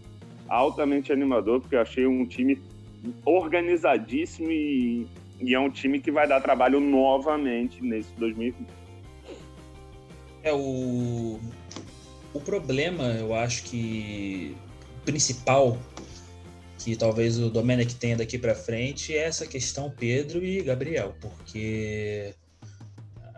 [0.47, 2.61] Altamente animador, porque eu achei um time
[3.25, 5.07] organizadíssimo e,
[5.39, 8.67] e é um time que vai dar trabalho novamente nesse 2020.
[10.43, 11.39] É o,
[12.33, 14.55] o problema, eu acho que
[15.03, 15.77] principal
[16.79, 22.33] que talvez o Domenech tenha daqui para frente é essa questão Pedro e Gabriel, porque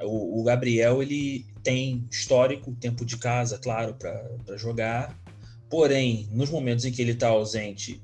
[0.03, 5.19] o, o Gabriel ele tem histórico, tempo de casa, claro, para jogar.
[5.69, 8.01] Porém, nos momentos em que ele está ausente,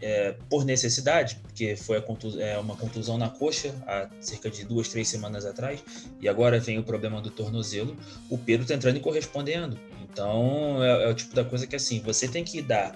[0.00, 4.88] é, por necessidade, porque foi contus é, uma contusão na coxa há cerca de duas,
[4.88, 5.82] três semanas atrás,
[6.20, 7.96] e agora vem o problema do tornozelo,
[8.28, 9.78] o Pedro está entrando e correspondendo.
[10.02, 12.94] Então, é, é, o tipo da coisa que, assim, você tem que dar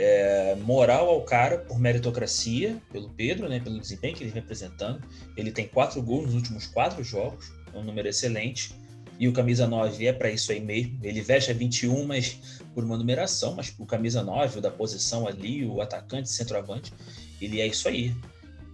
[0.00, 5.02] é, moral ao cara por meritocracia, pelo Pedro, né, pelo desempenho que ele vem apresentando.
[5.36, 8.72] Ele tem quatro gols nos últimos quatro jogos, é um número excelente.
[9.18, 10.98] E o camisa 9 é para isso aí mesmo.
[11.02, 15.28] Ele veste a 21, mas por uma numeração, mas o camisa 9, o da posição
[15.28, 16.90] ali, o atacante, centroavante,
[17.38, 18.14] ele é isso aí.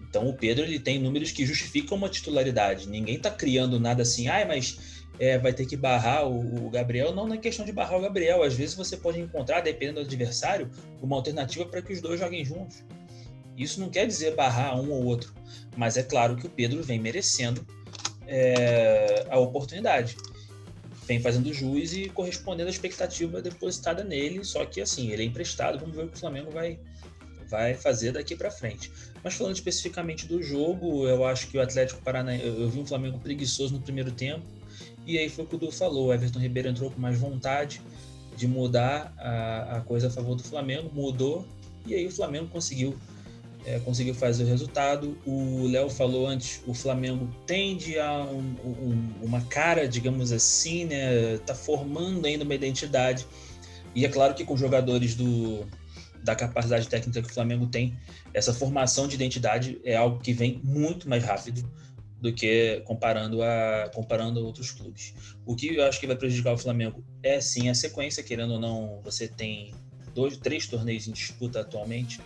[0.09, 2.89] Então o Pedro ele tem números que justificam uma titularidade.
[2.89, 7.15] Ninguém está criando nada assim, ah, mas é, vai ter que barrar o, o, Gabriel.
[7.15, 8.43] Não, é questão de barrar o Gabriel.
[8.43, 12.45] Às vezes você pode encontrar, dependendo do adversário, uma alternativa para que os dois joguem
[12.45, 12.85] juntos.
[13.57, 15.33] Isso não quer dizer barrar um ou outro,
[15.77, 17.67] mas é claro que o Pedro vem merecendo
[18.27, 20.17] é, a oportunidade.
[21.07, 25.79] Vem fazendo jus e correspondendo à expectativa depositada nele, só que assim, ele é emprestado,
[25.79, 26.79] vamos ver o que o Flamengo vai,
[27.49, 28.91] vai fazer daqui para frente.
[29.23, 33.19] Mas falando especificamente do jogo, eu acho que o Atlético Paranaense, eu vi um Flamengo
[33.21, 34.45] preguiçoso no primeiro tempo,
[35.07, 37.81] e aí foi o que o Du falou, o Everton Ribeiro entrou com mais vontade
[38.37, 41.47] de mudar a, a coisa a favor do Flamengo, mudou,
[41.87, 42.97] e aí o Flamengo conseguiu
[43.67, 45.19] é, conseguiu fazer o resultado.
[45.27, 51.37] O Léo falou antes, o Flamengo tende a um, um, uma cara, digamos assim, né?
[51.39, 53.27] Tá formando ainda uma identidade.
[53.93, 55.67] E é claro que com jogadores do,
[56.23, 57.99] da capacidade técnica que o Flamengo tem,
[58.33, 61.69] essa formação de identidade é algo que vem muito mais rápido
[62.21, 65.15] do que comparando a comparando outros clubes.
[65.45, 68.61] O que eu acho que vai prejudicar o Flamengo é sim a sequência, querendo ou
[68.61, 69.75] não, você tem
[70.15, 72.21] dois, três torneios em disputa atualmente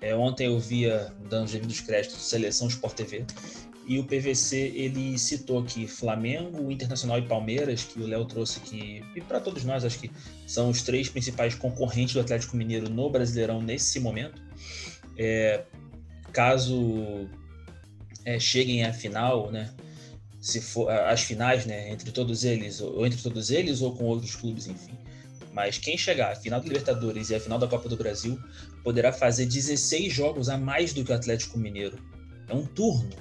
[0.00, 3.24] é, ontem eu via, dando os devidos créditos, Seleção Sport TV,
[3.86, 9.02] e o PVC ele citou aqui Flamengo, Internacional e Palmeiras, que o Léo trouxe aqui,
[9.16, 10.10] e para todos nós, acho que
[10.46, 14.40] são os três principais concorrentes do Atlético Mineiro no Brasileirão nesse momento.
[15.16, 15.64] É,
[16.32, 17.28] caso
[18.28, 19.70] é, cheguem à final, né?
[20.38, 24.36] Se for as finais, né, entre todos eles, ou entre todos eles, ou com outros
[24.36, 24.92] clubes, enfim.
[25.52, 28.38] Mas quem chegar à final da Libertadores e à final da Copa do Brasil
[28.84, 31.98] poderá fazer 16 jogos a mais do que o Atlético Mineiro.
[32.48, 33.16] É um turno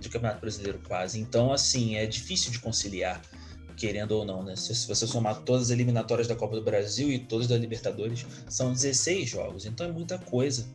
[0.00, 1.20] de Campeonato Brasileiro quase.
[1.20, 3.22] Então, assim, é difícil de conciliar,
[3.76, 4.56] querendo ou não, né?
[4.56, 8.26] Se, se você somar todas as eliminatórias da Copa do Brasil e todas da Libertadores,
[8.48, 9.64] são 16 jogos.
[9.64, 10.66] Então é muita coisa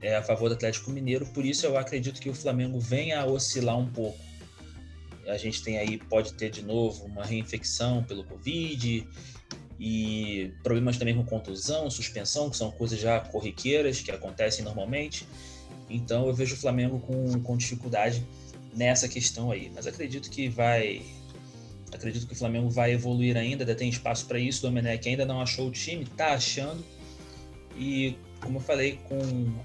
[0.00, 1.26] é, a favor do Atlético Mineiro.
[1.26, 4.18] Por isso eu acredito que o Flamengo venha a oscilar um pouco.
[5.26, 9.06] A gente tem aí, pode ter de novo uma reinfecção pelo Covid,
[9.78, 15.26] e problemas também com contusão, suspensão, que são coisas já corriqueiras que acontecem normalmente.
[15.88, 18.26] Então eu vejo o Flamengo com, com dificuldade
[18.74, 19.70] nessa questão aí.
[19.74, 21.02] Mas acredito que vai.
[21.92, 24.66] Acredito que o Flamengo vai evoluir ainda, ainda tem espaço para isso.
[24.66, 26.84] O Domenech ainda não achou o time, está achando.
[27.76, 29.18] E, como eu falei, com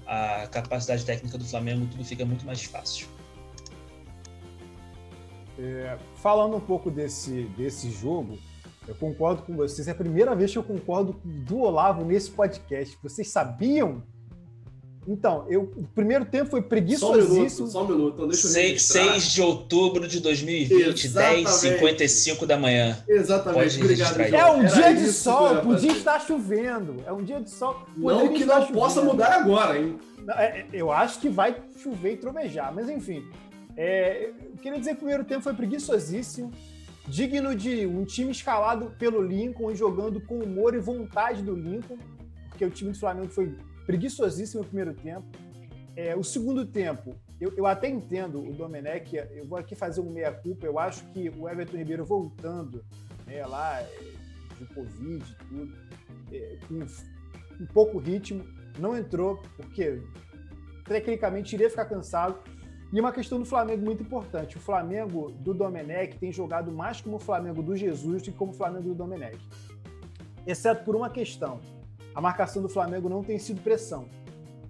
[0.06, 3.06] a capacidade técnica do Flamengo, tudo fica muito mais fácil.
[5.58, 8.38] É, falando um pouco desse, desse jogo,
[8.88, 9.86] eu concordo com vocês.
[9.86, 12.98] É a primeira vez que eu concordo do Olavo nesse podcast.
[13.02, 14.02] Vocês sabiam?
[15.06, 17.26] Então, eu, o primeiro tempo foi preguiçosíssimo.
[17.26, 18.14] Só um minuto, só um minuto.
[18.14, 23.02] Então deixa eu 6, 6 de outubro de 2020, 10h55 da manhã.
[23.08, 24.20] Exatamente, obrigado.
[24.20, 26.96] É um Era dia de sol, podia estar chovendo.
[27.04, 27.84] É um dia de sol.
[27.96, 28.78] Não que não chovendo.
[28.78, 29.98] possa mudar agora, hein?
[30.36, 33.24] É, é, eu acho que vai chover e trovejar, mas enfim.
[33.76, 36.52] É, eu queria dizer que o primeiro tempo foi preguiçosíssimo
[37.08, 41.98] digno de um time escalado pelo Lincoln e jogando com humor e vontade do Lincoln,
[42.48, 43.52] porque o time do Flamengo foi
[43.86, 45.26] preguiçosíssimo no primeiro tempo.
[45.94, 50.10] É, o segundo tempo, eu, eu, até entendo o Domenech, eu vou aqui fazer um
[50.10, 52.82] meia-culpa, eu acho que o Everton Ribeiro voltando
[53.26, 53.88] né, lá é,
[54.58, 55.78] de Covid e tudo,
[56.32, 56.86] é, com
[57.62, 58.44] um pouco ritmo,
[58.78, 60.00] não entrou, porque
[60.84, 62.38] tecnicamente iria ficar cansado.
[62.92, 64.58] E uma questão do Flamengo muito importante.
[64.58, 68.52] O Flamengo do Domenech tem jogado mais como o Flamengo do Jesus do que como
[68.52, 69.38] o Flamengo do Domenech.
[70.46, 71.60] Exceto por uma questão.
[72.14, 74.08] A marcação do Flamengo não tem sido pressão.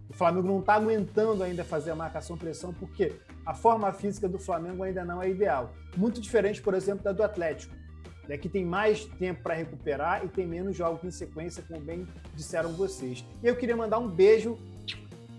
[0.09, 3.12] O Flamengo não está aguentando ainda fazer a marcação pressão porque
[3.47, 5.72] a forma física do Flamengo ainda não é ideal.
[5.97, 7.74] Muito diferente, por exemplo, da do Atlético,
[8.28, 12.07] né, que tem mais tempo para recuperar e tem menos jogos em sequência, como bem
[12.34, 13.24] disseram vocês.
[13.43, 14.59] E eu queria mandar um beijo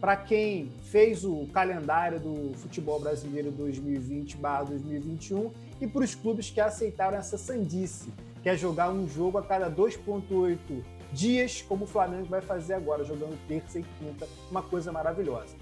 [0.01, 7.17] para quem fez o calendário do futebol brasileiro 2020/2021 e para os clubes que aceitaram
[7.17, 10.83] essa sandice, que é jogar um jogo a cada 2,8
[11.13, 15.55] dias, como o Flamengo vai fazer agora, jogando terça e quinta, uma coisa maravilhosa.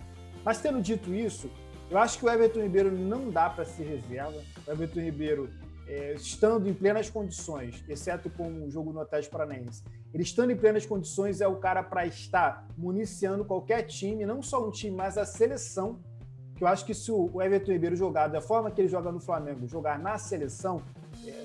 [0.44, 1.50] Mas tendo dito isso,
[1.90, 4.42] eu acho que o Everton Ribeiro não dá para ser reserva.
[4.66, 5.50] O Everton Ribeiro
[5.88, 9.84] é, estando em plenas condições, exceto com o jogo no Atlético Paranaense,
[10.14, 14.66] ele estando em plenas condições é o cara para estar municiando qualquer time, não só
[14.66, 16.00] um time, mas a seleção.
[16.56, 19.20] Que eu acho que se o Everton Ribeiro jogar da forma que ele joga no
[19.20, 20.82] Flamengo, jogar na seleção,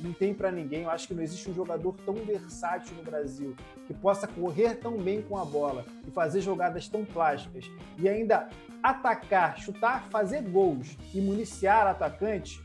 [0.01, 0.83] não tem para ninguém.
[0.83, 3.55] Eu acho que não existe um jogador tão versátil no Brasil
[3.87, 8.49] que possa correr tão bem com a bola e fazer jogadas tão plásticas e ainda
[8.83, 12.63] atacar, chutar, fazer gols e municiar atacante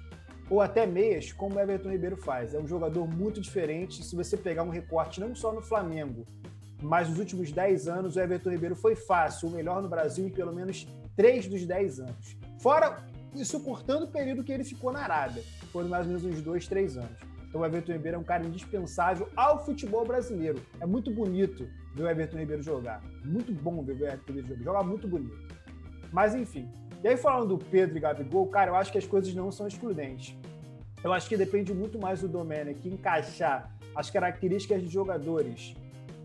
[0.50, 2.54] ou até meias, como o Everton Ribeiro faz.
[2.54, 4.04] É um jogador muito diferente.
[4.04, 6.26] Se você pegar um recorte não só no Flamengo,
[6.82, 10.30] mas nos últimos 10 anos, o Everton Ribeiro foi fácil, o melhor no Brasil em
[10.30, 10.86] pelo menos
[11.16, 12.38] 3 dos 10 anos.
[12.60, 12.98] Fora
[13.34, 15.44] isso cortando o período que ele ficou na Arábia.
[15.72, 17.20] Foram mais ou menos uns 2, 3 anos.
[17.48, 20.62] Então o Everton Ribeiro é um cara indispensável ao futebol brasileiro.
[20.80, 23.02] É muito bonito ver o Everton Ribeiro jogar.
[23.26, 24.64] Muito bom ver o Everton Ribeiro jogar.
[24.64, 25.38] Joga muito bonito.
[26.12, 26.70] Mas enfim,
[27.04, 29.68] e aí, falando do Pedro e Gabigol, cara, eu acho que as coisas não são
[29.68, 30.38] excludentes.
[31.04, 35.74] Eu acho que depende muito mais do Domenech encaixar as características de jogadores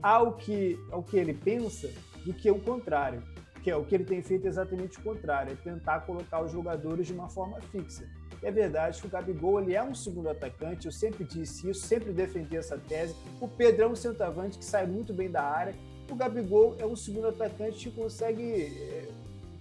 [0.03, 1.90] ao que, ao que ele pensa
[2.26, 3.22] do que o contrário.
[3.62, 7.07] Que é o que ele tem feito exatamente o contrário, é tentar colocar os jogadores
[7.07, 8.07] de uma forma fixa.
[8.43, 12.12] É verdade que o Gabigol ele é um segundo atacante, eu sempre disse isso, sempre
[12.12, 13.14] defendi essa tese.
[13.41, 15.74] O é um centroavante que sai muito bem da área.
[16.11, 19.09] O Gabigol é um segundo atacante que consegue eh,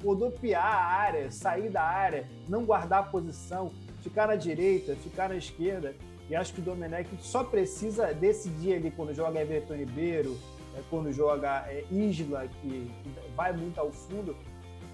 [0.03, 3.71] rodopiar a área, sair da área, não guardar a posição,
[4.01, 5.95] ficar na direita, ficar na esquerda.
[6.30, 10.38] E acho que o Domenech só precisa decidir ali quando joga Everton Ribeiro,
[10.76, 12.91] é, quando joga é, Isla, que
[13.36, 14.36] vai muito ao fundo,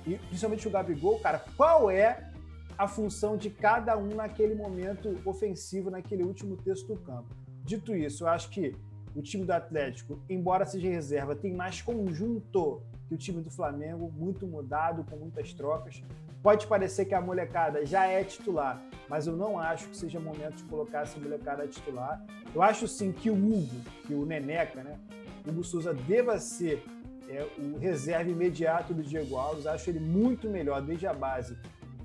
[0.06, 2.31] e principalmente o Gabigol, cara, qual é
[2.82, 7.30] a função de cada um naquele momento ofensivo, naquele último texto do campo.
[7.64, 8.76] Dito isso, eu acho que
[9.16, 14.12] o time do Atlético, embora seja reserva, tem mais conjunto que o time do Flamengo,
[14.18, 16.02] muito mudado, com muitas trocas.
[16.42, 20.56] Pode parecer que a molecada já é titular, mas eu não acho que seja momento
[20.56, 22.26] de colocar essa molecada titular.
[22.56, 24.98] Eu acho sim que o Hugo, que o Neneca, né?
[25.46, 26.84] O Hugo Souza deva ser
[27.30, 29.68] é, o reserva imediato do Diego Alves.
[29.68, 31.56] Acho ele muito melhor desde a base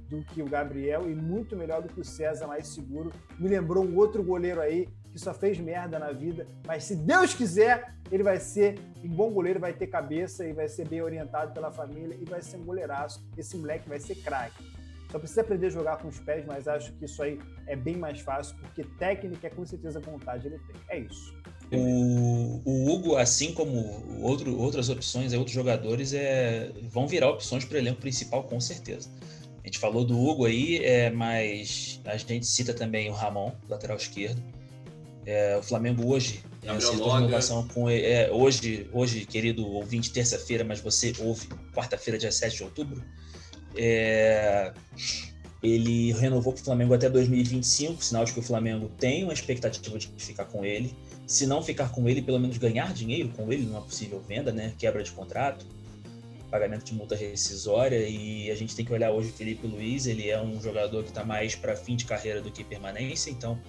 [0.09, 3.13] do que o Gabriel e muito melhor do que o César, mais seguro.
[3.39, 7.33] Me lembrou um outro goleiro aí que só fez merda na vida, mas se Deus
[7.33, 11.53] quiser, ele vai ser um bom goleiro, vai ter cabeça e vai ser bem orientado
[11.55, 13.27] pela família e vai ser um goleiraço.
[13.37, 14.63] Esse moleque vai ser craque.
[15.11, 17.97] Só precisa aprender a jogar com os pés, mas acho que isso aí é bem
[17.97, 20.77] mais fácil, porque técnica é com certeza vontade ele tem.
[20.89, 21.35] É isso.
[21.73, 27.77] O, o Hugo, assim como outro, outras opções, outros jogadores, é, vão virar opções para
[27.77, 29.11] o elenco principal, com certeza.
[29.67, 33.97] A gente falou do Hugo aí, é, mas a gente cita também o Ramon, lateral
[33.97, 34.41] esquerdo.
[35.27, 41.12] É, o Flamengo hoje a renovação com é, hoje, hoje, querido ouvinte, terça-feira, mas você
[41.19, 43.03] ouve quarta-feira, dia 7 de outubro.
[43.77, 44.73] É,
[45.61, 49.99] ele renovou com o Flamengo até 2025, sinal de que o Flamengo tem uma expectativa
[49.99, 50.95] de ficar com ele.
[51.27, 54.75] Se não ficar com ele, pelo menos ganhar dinheiro com ele numa possível venda, né?
[54.79, 55.67] Quebra de contrato,
[56.51, 57.99] pagamento de multa rescisória.
[58.09, 61.11] E a gente tem que olhar hoje o Felipe Luiz, ele é um jogador que
[61.11, 63.61] está mais para fim de carreira do que permanência, então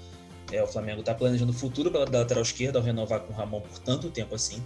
[0.52, 3.62] é, o Flamengo está planejando o futuro pela lateral esquerda ao renovar com o Ramon
[3.62, 4.64] por tanto tempo assim.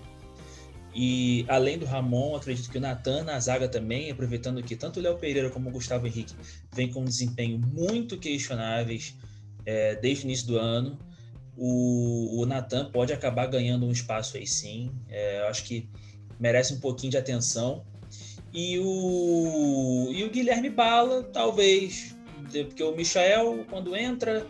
[0.94, 5.04] E além do Ramon, acredito que o Natan na zaga também, aproveitando que tanto o
[5.04, 6.36] Léo Pereira como o Gustavo Henrique
[6.74, 9.16] vêm com um desempenho muito questionáveis
[9.66, 11.00] é, desde o início do ano.
[11.56, 14.92] O, o Natan pode acabar ganhando um espaço aí sim.
[15.08, 15.90] É, eu acho que
[16.40, 17.86] merece um pouquinho de atenção.
[18.54, 22.16] E o, e o Guilherme Bala, talvez,
[22.52, 24.46] porque o Michael, quando entra,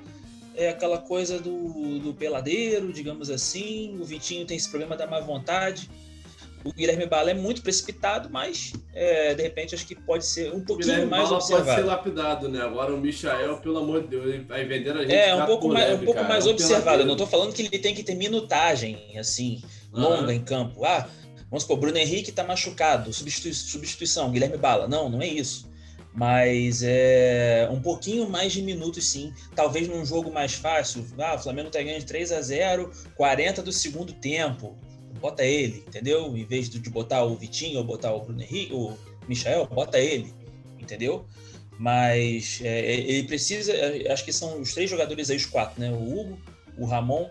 [0.56, 3.98] é aquela coisa do, do peladeiro, digamos assim.
[4.00, 5.90] O Vitinho tem esse problema da má vontade.
[6.64, 10.64] O Guilherme Bala é muito precipitado, mas é, de repente acho que pode ser um
[10.64, 11.66] pouquinho Guilherme mais Bala observado.
[11.66, 12.62] pode ser lapidado, né?
[12.62, 15.14] Agora o Michael, pelo amor de Deus, vai vender a gente.
[15.14, 17.02] É, um pouco mais, leve, um pouco mais é observado.
[17.02, 20.86] Eu não estou falando que ele tem que ter minutagem, assim, longa em campo.
[20.86, 21.08] Ah,
[21.52, 24.88] Vamos supor, Bruno Henrique tá machucado, substitui, substituição, Guilherme Bala.
[24.88, 25.70] Não, não é isso.
[26.14, 29.34] Mas é um pouquinho mais de minutos, sim.
[29.54, 31.06] Talvez num jogo mais fácil.
[31.18, 34.78] Ah, o Flamengo tá ganhando de 3 a 0 40 do segundo tempo.
[35.20, 36.36] Bota ele, entendeu?
[36.38, 38.98] Em vez de botar o Vitinho ou botar o Bruno Henrique, o
[39.28, 40.34] Michael, bota ele,
[40.80, 41.26] entendeu?
[41.78, 43.74] Mas é, ele precisa,
[44.10, 45.92] acho que são os três jogadores aí, os quatro, né?
[45.92, 46.40] O Hugo,
[46.78, 47.30] o Ramon,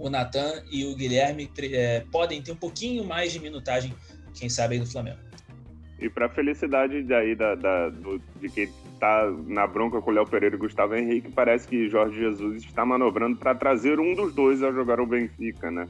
[0.00, 3.94] o Natan e o Guilherme é, podem ter um pouquinho mais de minutagem,
[4.34, 5.18] quem sabe, aí do Flamengo.
[6.00, 10.26] E para felicidade daí da, da do, de quem está na bronca com o Léo
[10.26, 14.62] Pereira e Gustavo Henrique, parece que Jorge Jesus está manobrando para trazer um dos dois
[14.62, 15.86] a jogar o Benfica, né?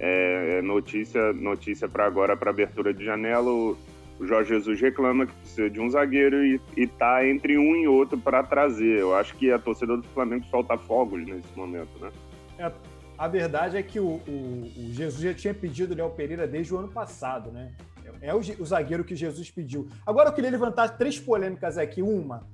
[0.00, 3.48] É, é notícia notícia para agora, para abertura de janela.
[3.48, 3.78] O,
[4.18, 8.18] o Jorge Jesus reclama que precisa de um zagueiro e, está entre um e outro
[8.18, 8.98] para trazer.
[8.98, 12.10] Eu acho que a torcida do Flamengo solta fogos nesse momento, né?
[12.58, 12.72] É,
[13.16, 16.74] a verdade é que o, o, o Jesus já tinha pedido o Léo Pereira desde
[16.74, 17.72] o ano passado, né?
[18.20, 19.88] É o, o zagueiro que Jesus pediu.
[20.06, 22.02] Agora eu queria levantar três polêmicas aqui.
[22.02, 22.46] Uma,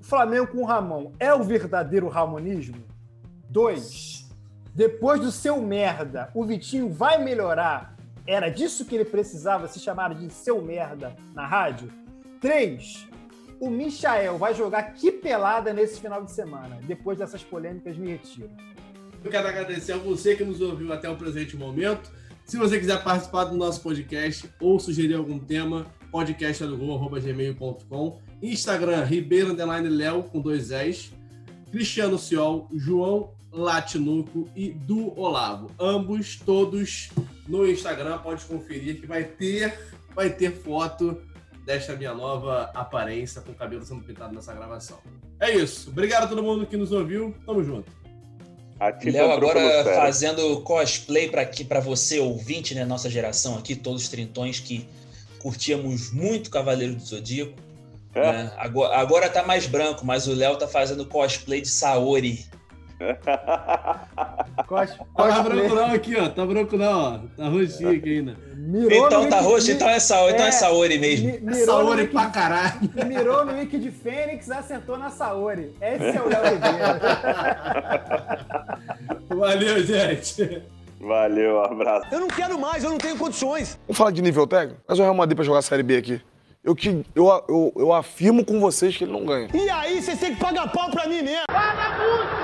[0.00, 2.82] o Flamengo com o Ramon é o verdadeiro ramonismo?
[3.48, 4.28] Dois,
[4.74, 7.94] depois do seu merda, o Vitinho vai melhorar?
[8.26, 11.90] Era disso que ele precisava se chamar de seu merda na rádio?
[12.40, 13.06] Três,
[13.60, 16.80] o Michael vai jogar que pelada nesse final de semana?
[16.82, 18.50] Depois dessas polêmicas, me retiro.
[19.24, 22.10] Eu quero agradecer a você que nos ouviu até o presente momento.
[22.44, 29.88] Se você quiser participar do nosso podcast ou sugerir algum tema, podcastadogol.gmail.com Instagram, Ribeiro Underline
[29.88, 31.12] Léo, com dois S.
[31.70, 35.70] Cristiano Ciol, João Latinuco e do Olavo.
[35.78, 37.10] Ambos, todos
[37.46, 39.78] no Instagram, pode conferir que vai ter,
[40.16, 41.16] vai ter foto
[41.64, 44.98] desta minha nova aparência com o cabelo sendo pintado nessa gravação.
[45.38, 45.90] É isso.
[45.90, 47.32] Obrigado a todo mundo que nos ouviu.
[47.46, 48.01] Tamo junto.
[49.04, 52.84] Léo agora fazendo cosplay para você, ouvinte, né?
[52.84, 54.88] Nossa geração aqui, todos os trintões que
[55.38, 57.58] curtíamos muito Cavaleiro do Zodíaco.
[58.14, 58.20] É.
[58.20, 58.52] Né?
[58.58, 62.46] Agora, agora tá mais branco, mas o Léo tá fazendo cosplay de Saori.
[64.66, 66.28] Cos, tá branco não aqui, ó.
[66.28, 67.18] Tá branco não, ó.
[67.36, 68.36] Tá roxinho aqui ainda.
[68.64, 71.32] Mirou então tá roxo, então é, Saori, é, então é Saori mesmo.
[71.32, 72.74] Mi, mirou é Saori pra caralho.
[73.08, 75.72] Mirou no Wiki de Fênix, acertou na Saori.
[75.80, 76.76] Esse é o Léo Ribeiro.
[79.36, 80.62] Valeu, gente.
[81.00, 82.06] Valeu, um abraço.
[82.12, 83.76] Eu não quero mais, eu não tenho condições.
[83.88, 84.80] Vamos falar de nível técnico?
[84.86, 86.20] Mas o Real Madrid pra jogar a Série B aqui.
[86.62, 89.48] Eu, que, eu, eu, eu afirmo com vocês que ele não ganha.
[89.52, 91.42] E aí, vocês têm que pagar pau pra mim mesmo.
[91.48, 92.41] Paga muito!